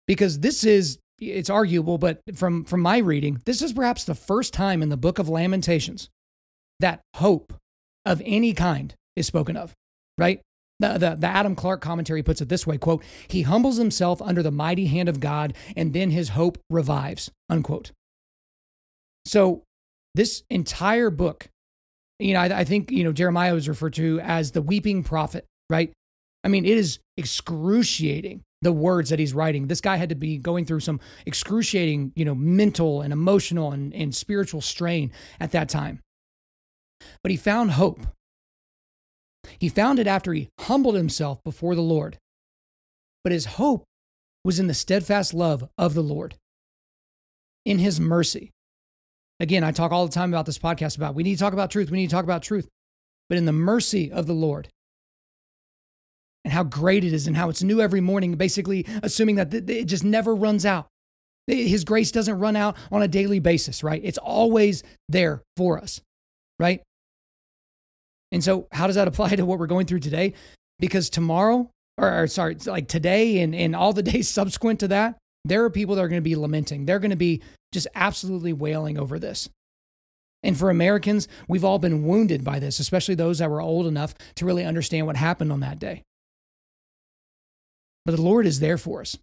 Because 0.07 0.39
this 0.39 0.63
is, 0.63 0.99
it's 1.19 1.49
arguable, 1.49 1.97
but 1.97 2.19
from, 2.35 2.65
from 2.65 2.81
my 2.81 2.97
reading, 2.97 3.41
this 3.45 3.61
is 3.61 3.73
perhaps 3.73 4.03
the 4.03 4.15
first 4.15 4.53
time 4.53 4.83
in 4.83 4.89
the 4.89 4.97
book 4.97 5.17
of 5.17 5.29
Lamentations 5.29 6.09
that 6.79 7.01
hope 7.15 7.53
of 8.05 8.21
any 8.25 8.53
kind 8.53 8.93
is 9.15 9.27
spoken 9.27 9.55
of, 9.55 9.73
right? 10.17 10.41
The, 10.79 10.97
the, 10.97 11.15
the, 11.15 11.27
Adam 11.27 11.55
Clarke 11.55 11.81
commentary 11.81 12.23
puts 12.23 12.41
it 12.41 12.49
this 12.49 12.65
way 12.65 12.77
quote, 12.77 13.03
he 13.27 13.43
humbles 13.43 13.77
himself 13.77 14.21
under 14.21 14.41
the 14.41 14.51
mighty 14.51 14.87
hand 14.87 15.09
of 15.09 15.19
God, 15.19 15.53
and 15.75 15.93
then 15.93 16.09
his 16.09 16.29
hope 16.29 16.57
revives, 16.69 17.29
unquote. 17.49 17.91
So 19.25 19.63
this 20.15 20.43
entire 20.49 21.09
book, 21.09 21.47
you 22.19 22.33
know, 22.33 22.41
I, 22.41 22.59
I 22.59 22.63
think, 22.63 22.91
you 22.91 23.03
know, 23.03 23.11
Jeremiah 23.11 23.53
was 23.53 23.69
referred 23.69 23.93
to 23.95 24.19
as 24.21 24.51
the 24.51 24.61
weeping 24.61 25.03
prophet, 25.03 25.45
right? 25.69 25.91
I 26.43 26.47
mean, 26.47 26.65
it 26.65 26.77
is 26.77 26.99
excruciating 27.17 28.41
the 28.61 28.71
words 28.71 29.09
that 29.09 29.19
he's 29.19 29.33
writing. 29.33 29.67
This 29.67 29.81
guy 29.81 29.95
had 29.95 30.09
to 30.09 30.15
be 30.15 30.37
going 30.37 30.65
through 30.65 30.81
some 30.81 30.99
excruciating, 31.25 32.13
you 32.15 32.25
know, 32.25 32.35
mental 32.35 33.01
and 33.01 33.13
emotional 33.13 33.71
and, 33.71 33.93
and 33.93 34.13
spiritual 34.13 34.61
strain 34.61 35.11
at 35.39 35.51
that 35.51 35.69
time. 35.69 35.99
But 37.23 37.31
he 37.31 37.37
found 37.37 37.71
hope 37.71 37.99
he 39.59 39.69
found 39.69 39.99
it 39.99 40.07
after 40.07 40.33
he 40.33 40.49
humbled 40.59 40.95
himself 40.95 41.43
before 41.43 41.75
the 41.75 41.81
Lord. 41.81 42.17
But 43.23 43.33
his 43.33 43.45
hope 43.45 43.83
was 44.43 44.59
in 44.59 44.67
the 44.67 44.73
steadfast 44.73 45.33
love 45.33 45.69
of 45.77 45.93
the 45.93 46.03
Lord, 46.03 46.35
in 47.65 47.79
his 47.79 47.99
mercy. 47.99 48.51
Again, 49.41 49.63
I 49.63 49.71
talk 49.71 49.91
all 49.91 50.05
the 50.05 50.13
time 50.13 50.31
about 50.31 50.45
this 50.45 50.59
podcast 50.59 50.97
about 50.97 51.15
we 51.15 51.23
need 51.23 51.33
to 51.33 51.39
talk 51.39 51.53
about 51.53 51.71
truth. 51.71 51.89
We 51.89 51.97
need 51.97 52.11
to 52.11 52.15
talk 52.15 52.23
about 52.23 52.43
truth. 52.43 52.69
But 53.27 53.39
in 53.39 53.45
the 53.45 53.51
mercy 53.51 54.11
of 54.11 54.27
the 54.27 54.33
Lord 54.33 54.69
and 56.45 56.53
how 56.53 56.63
great 56.63 57.03
it 57.03 57.11
is 57.11 57.25
and 57.25 57.35
how 57.35 57.49
it's 57.49 57.63
new 57.63 57.81
every 57.81 58.01
morning, 58.01 58.35
basically 58.35 58.85
assuming 59.01 59.37
that 59.37 59.51
it 59.51 59.85
just 59.85 60.03
never 60.03 60.35
runs 60.35 60.63
out. 60.63 60.85
His 61.47 61.83
grace 61.83 62.11
doesn't 62.11 62.37
run 62.37 62.55
out 62.55 62.77
on 62.91 63.01
a 63.01 63.07
daily 63.07 63.39
basis, 63.39 63.83
right? 63.83 63.99
It's 64.03 64.19
always 64.19 64.83
there 65.09 65.41
for 65.57 65.79
us, 65.79 66.01
right? 66.59 66.83
And 68.31 68.43
so, 68.43 68.67
how 68.71 68.85
does 68.85 68.95
that 68.95 69.07
apply 69.07 69.29
to 69.37 69.45
what 69.45 69.57
we're 69.57 69.65
going 69.65 69.87
through 69.87 70.01
today? 70.01 70.33
Because 70.77 71.09
tomorrow, 71.09 71.67
or, 71.97 72.23
or 72.23 72.27
sorry, 72.27 72.57
like 72.67 72.87
today 72.87 73.39
and, 73.39 73.55
and 73.55 73.75
all 73.75 73.91
the 73.91 74.03
days 74.13 74.29
subsequent 74.29 74.81
to 74.81 74.89
that, 74.89 75.17
there 75.45 75.63
are 75.63 75.71
people 75.71 75.95
that 75.95 76.03
are 76.03 76.09
going 76.09 76.21
to 76.21 76.21
be 76.21 76.35
lamenting. 76.35 76.85
They're 76.85 76.99
going 76.99 77.09
to 77.09 77.17
be 77.17 77.41
just 77.71 77.87
absolutely 77.95 78.53
wailing 78.53 78.97
over 78.97 79.19
this. 79.19 79.49
And 80.43 80.57
for 80.57 80.69
Americans, 80.69 81.27
we've 81.47 81.63
all 81.63 81.79
been 81.79 82.03
wounded 82.03 82.43
by 82.43 82.59
this, 82.59 82.79
especially 82.79 83.15
those 83.15 83.37
that 83.37 83.49
were 83.49 83.61
old 83.61 83.85
enough 83.85 84.15
to 84.35 84.45
really 84.45 84.65
understand 84.65 85.05
what 85.05 85.15
happened 85.15 85.51
on 85.51 85.59
that 85.59 85.79
day. 85.79 86.03
But 88.05 88.15
the 88.15 88.21
Lord 88.21 88.47
is 88.47 88.59
there 88.59 88.79
for 88.79 89.01
us. 89.01 89.17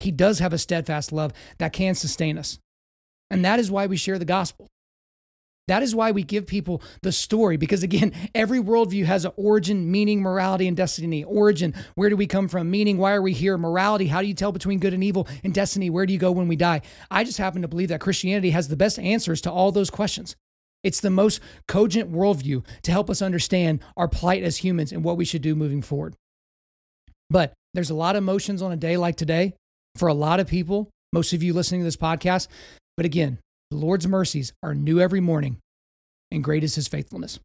He 0.00 0.10
does 0.10 0.40
have 0.40 0.52
a 0.52 0.58
steadfast 0.58 1.12
love 1.12 1.32
that 1.58 1.72
can 1.72 1.94
sustain 1.94 2.36
us. 2.36 2.58
And 3.30 3.44
that 3.44 3.58
is 3.58 3.70
why 3.70 3.86
we 3.86 3.96
share 3.96 4.18
the 4.18 4.26
gospel. 4.26 4.68
That 5.66 5.82
is 5.82 5.94
why 5.94 6.10
we 6.10 6.22
give 6.22 6.46
people 6.46 6.82
the 7.02 7.12
story, 7.12 7.56
because 7.56 7.82
again, 7.82 8.12
every 8.34 8.60
worldview 8.60 9.04
has 9.06 9.24
an 9.24 9.32
origin, 9.36 9.90
meaning, 9.90 10.20
morality, 10.20 10.68
and 10.68 10.76
destiny. 10.76 11.24
Origin, 11.24 11.74
where 11.94 12.10
do 12.10 12.16
we 12.16 12.26
come 12.26 12.48
from? 12.48 12.70
Meaning, 12.70 12.98
why 12.98 13.12
are 13.12 13.22
we 13.22 13.32
here? 13.32 13.56
Morality, 13.56 14.06
how 14.06 14.20
do 14.20 14.26
you 14.26 14.34
tell 14.34 14.52
between 14.52 14.78
good 14.78 14.92
and 14.92 15.02
evil? 15.02 15.26
And 15.42 15.54
destiny, 15.54 15.88
where 15.90 16.06
do 16.06 16.12
you 16.12 16.18
go 16.18 16.32
when 16.32 16.48
we 16.48 16.56
die? 16.56 16.82
I 17.10 17.24
just 17.24 17.38
happen 17.38 17.62
to 17.62 17.68
believe 17.68 17.88
that 17.88 18.00
Christianity 18.00 18.50
has 18.50 18.68
the 18.68 18.76
best 18.76 18.98
answers 18.98 19.40
to 19.42 19.50
all 19.50 19.72
those 19.72 19.90
questions. 19.90 20.36
It's 20.82 21.00
the 21.00 21.10
most 21.10 21.40
cogent 21.66 22.12
worldview 22.12 22.64
to 22.82 22.92
help 22.92 23.08
us 23.08 23.22
understand 23.22 23.80
our 23.96 24.06
plight 24.06 24.42
as 24.42 24.58
humans 24.58 24.92
and 24.92 25.02
what 25.02 25.16
we 25.16 25.24
should 25.24 25.40
do 25.40 25.54
moving 25.54 25.80
forward. 25.80 26.14
But 27.30 27.54
there's 27.72 27.90
a 27.90 27.94
lot 27.94 28.16
of 28.16 28.22
emotions 28.22 28.60
on 28.60 28.70
a 28.70 28.76
day 28.76 28.98
like 28.98 29.16
today 29.16 29.54
for 29.96 30.08
a 30.08 30.14
lot 30.14 30.40
of 30.40 30.46
people, 30.46 30.90
most 31.12 31.32
of 31.32 31.42
you 31.42 31.54
listening 31.54 31.80
to 31.80 31.84
this 31.84 31.96
podcast. 31.96 32.48
But 32.98 33.06
again, 33.06 33.38
the 33.74 33.80
Lord's 33.80 34.06
mercies 34.06 34.52
are 34.62 34.72
new 34.72 35.00
every 35.00 35.18
morning, 35.18 35.58
and 36.30 36.44
great 36.44 36.62
is 36.62 36.76
his 36.76 36.86
faithfulness. 36.86 37.40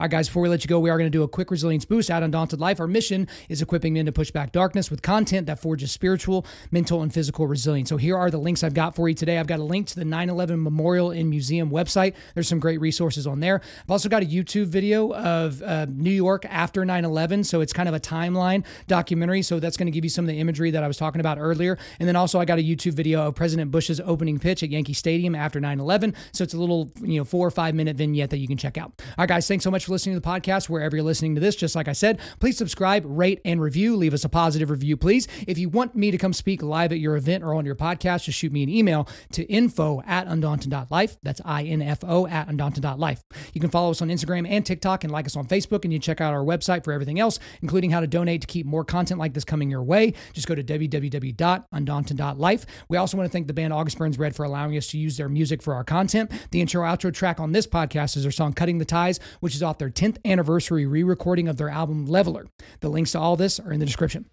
All 0.00 0.04
right, 0.04 0.12
guys, 0.12 0.28
before 0.28 0.42
we 0.42 0.48
let 0.48 0.64
you 0.64 0.68
go, 0.68 0.80
we 0.80 0.88
are 0.88 0.96
going 0.96 1.10
to 1.12 1.14
do 1.14 1.24
a 1.24 1.28
quick 1.28 1.50
resilience 1.50 1.84
boost 1.84 2.10
at 2.10 2.22
Undaunted 2.22 2.58
Life. 2.58 2.80
Our 2.80 2.86
mission 2.86 3.28
is 3.50 3.60
equipping 3.60 3.92
men 3.92 4.06
to 4.06 4.12
push 4.12 4.30
back 4.30 4.50
darkness 4.50 4.90
with 4.90 5.02
content 5.02 5.46
that 5.46 5.60
forges 5.60 5.92
spiritual, 5.92 6.46
mental, 6.70 7.02
and 7.02 7.12
physical 7.12 7.46
resilience. 7.46 7.90
So 7.90 7.98
here 7.98 8.16
are 8.16 8.30
the 8.30 8.38
links 8.38 8.64
I've 8.64 8.72
got 8.72 8.96
for 8.96 9.10
you 9.10 9.14
today. 9.14 9.36
I've 9.36 9.46
got 9.46 9.58
a 9.58 9.62
link 9.62 9.88
to 9.88 9.96
the 9.96 10.06
9 10.06 10.30
11 10.30 10.62
Memorial 10.62 11.10
and 11.10 11.28
Museum 11.28 11.70
website. 11.70 12.14
There's 12.32 12.48
some 12.48 12.60
great 12.60 12.80
resources 12.80 13.26
on 13.26 13.40
there. 13.40 13.60
I've 13.82 13.90
also 13.90 14.08
got 14.08 14.22
a 14.22 14.24
YouTube 14.24 14.68
video 14.68 15.12
of 15.12 15.60
uh, 15.60 15.84
New 15.90 16.08
York 16.08 16.46
after 16.48 16.82
9 16.82 17.04
11. 17.04 17.44
So 17.44 17.60
it's 17.60 17.74
kind 17.74 17.86
of 17.86 17.94
a 17.94 18.00
timeline 18.00 18.64
documentary. 18.86 19.42
So 19.42 19.60
that's 19.60 19.76
going 19.76 19.84
to 19.88 19.92
give 19.92 20.04
you 20.04 20.10
some 20.10 20.24
of 20.24 20.30
the 20.30 20.40
imagery 20.40 20.70
that 20.70 20.82
I 20.82 20.88
was 20.88 20.96
talking 20.96 21.20
about 21.20 21.36
earlier. 21.38 21.76
And 21.98 22.08
then 22.08 22.16
also, 22.16 22.40
I 22.40 22.46
got 22.46 22.58
a 22.58 22.62
YouTube 22.62 22.94
video 22.94 23.26
of 23.26 23.34
President 23.34 23.70
Bush's 23.70 24.00
opening 24.00 24.38
pitch 24.38 24.62
at 24.62 24.70
Yankee 24.70 24.94
Stadium 24.94 25.34
after 25.34 25.60
9 25.60 25.78
11. 25.78 26.14
So 26.32 26.42
it's 26.42 26.54
a 26.54 26.58
little, 26.58 26.90
you 27.02 27.18
know, 27.18 27.24
four 27.24 27.46
or 27.46 27.50
five 27.50 27.74
minute 27.74 27.96
vignette 27.96 28.30
that 28.30 28.38
you 28.38 28.48
can 28.48 28.56
check 28.56 28.78
out. 28.78 28.92
All 28.98 29.14
right, 29.18 29.28
guys, 29.28 29.46
thanks 29.46 29.62
so 29.62 29.70
much 29.70 29.84
for 29.84 29.89
listening 29.90 30.14
to 30.14 30.20
the 30.20 30.26
podcast 30.26 30.68
wherever 30.68 30.96
you're 30.96 31.04
listening 31.04 31.34
to 31.34 31.40
this. 31.40 31.56
Just 31.56 31.74
like 31.74 31.88
I 31.88 31.92
said, 31.92 32.20
please 32.38 32.56
subscribe, 32.56 33.04
rate, 33.06 33.40
and 33.44 33.60
review. 33.60 33.96
Leave 33.96 34.14
us 34.14 34.24
a 34.24 34.28
positive 34.28 34.70
review, 34.70 34.96
please. 34.96 35.28
If 35.46 35.58
you 35.58 35.68
want 35.68 35.94
me 35.94 36.10
to 36.10 36.18
come 36.18 36.32
speak 36.32 36.62
live 36.62 36.92
at 36.92 36.98
your 36.98 37.16
event 37.16 37.44
or 37.44 37.54
on 37.54 37.66
your 37.66 37.74
podcast, 37.74 38.24
just 38.24 38.38
shoot 38.38 38.52
me 38.52 38.62
an 38.62 38.68
email 38.68 39.08
to 39.32 39.44
info 39.44 40.02
at 40.06 40.26
undaunted.life. 40.26 41.18
That's 41.22 41.40
I-N-F-O 41.44 42.26
at 42.26 42.48
undaunted.life. 42.48 43.22
You 43.52 43.60
can 43.60 43.70
follow 43.70 43.90
us 43.90 44.02
on 44.02 44.08
Instagram 44.08 44.48
and 44.48 44.64
TikTok 44.64 45.04
and 45.04 45.12
like 45.12 45.26
us 45.26 45.36
on 45.36 45.46
Facebook, 45.46 45.84
and 45.84 45.92
you 45.92 45.98
check 45.98 46.20
out 46.20 46.32
our 46.32 46.44
website 46.44 46.84
for 46.84 46.92
everything 46.92 47.18
else, 47.18 47.38
including 47.62 47.90
how 47.90 48.00
to 48.00 48.06
donate 48.06 48.40
to 48.42 48.46
keep 48.46 48.66
more 48.66 48.84
content 48.84 49.18
like 49.18 49.34
this 49.34 49.44
coming 49.44 49.70
your 49.70 49.82
way. 49.82 50.14
Just 50.32 50.46
go 50.46 50.54
to 50.54 50.62
www.undaunted.life. 50.62 52.66
We 52.88 52.96
also 52.96 53.16
want 53.16 53.28
to 53.28 53.32
thank 53.32 53.46
the 53.46 53.52
band 53.52 53.72
August 53.72 53.98
Burns 53.98 54.18
Red 54.18 54.36
for 54.36 54.44
allowing 54.44 54.76
us 54.76 54.88
to 54.88 54.98
use 54.98 55.16
their 55.16 55.28
music 55.28 55.62
for 55.62 55.74
our 55.74 55.84
content. 55.84 56.30
The 56.50 56.60
intro 56.60 56.82
outro 56.82 57.12
track 57.12 57.40
on 57.40 57.52
this 57.52 57.66
podcast 57.66 58.16
is 58.16 58.22
their 58.22 58.32
song 58.32 58.52
Cutting 58.52 58.78
the 58.78 58.84
Ties, 58.84 59.20
which 59.40 59.54
is 59.54 59.62
off 59.62 59.78
their 59.80 59.90
10th 59.90 60.18
anniversary 60.24 60.86
re 60.86 61.02
recording 61.02 61.48
of 61.48 61.56
their 61.56 61.68
album 61.68 62.06
Leveler. 62.06 62.46
The 62.78 62.88
links 62.88 63.12
to 63.12 63.18
all 63.18 63.34
this 63.34 63.58
are 63.58 63.72
in 63.72 63.80
the 63.80 63.86
description. 63.86 64.26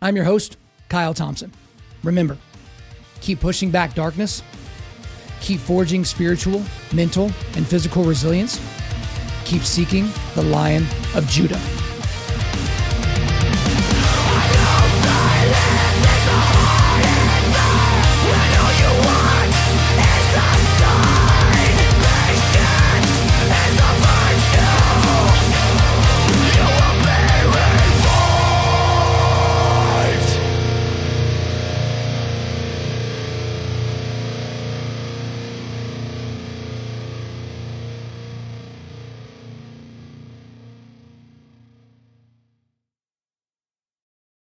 I'm 0.00 0.16
your 0.16 0.24
host, 0.24 0.56
Kyle 0.88 1.12
Thompson. 1.12 1.52
Remember, 2.02 2.38
keep 3.20 3.40
pushing 3.40 3.70
back 3.70 3.94
darkness, 3.94 4.42
keep 5.40 5.60
forging 5.60 6.04
spiritual, 6.06 6.62
mental, 6.94 7.26
and 7.54 7.66
physical 7.66 8.04
resilience, 8.04 8.58
keep 9.44 9.62
seeking 9.62 10.08
the 10.34 10.42
Lion 10.42 10.86
of 11.14 11.26
Judah. 11.28 11.60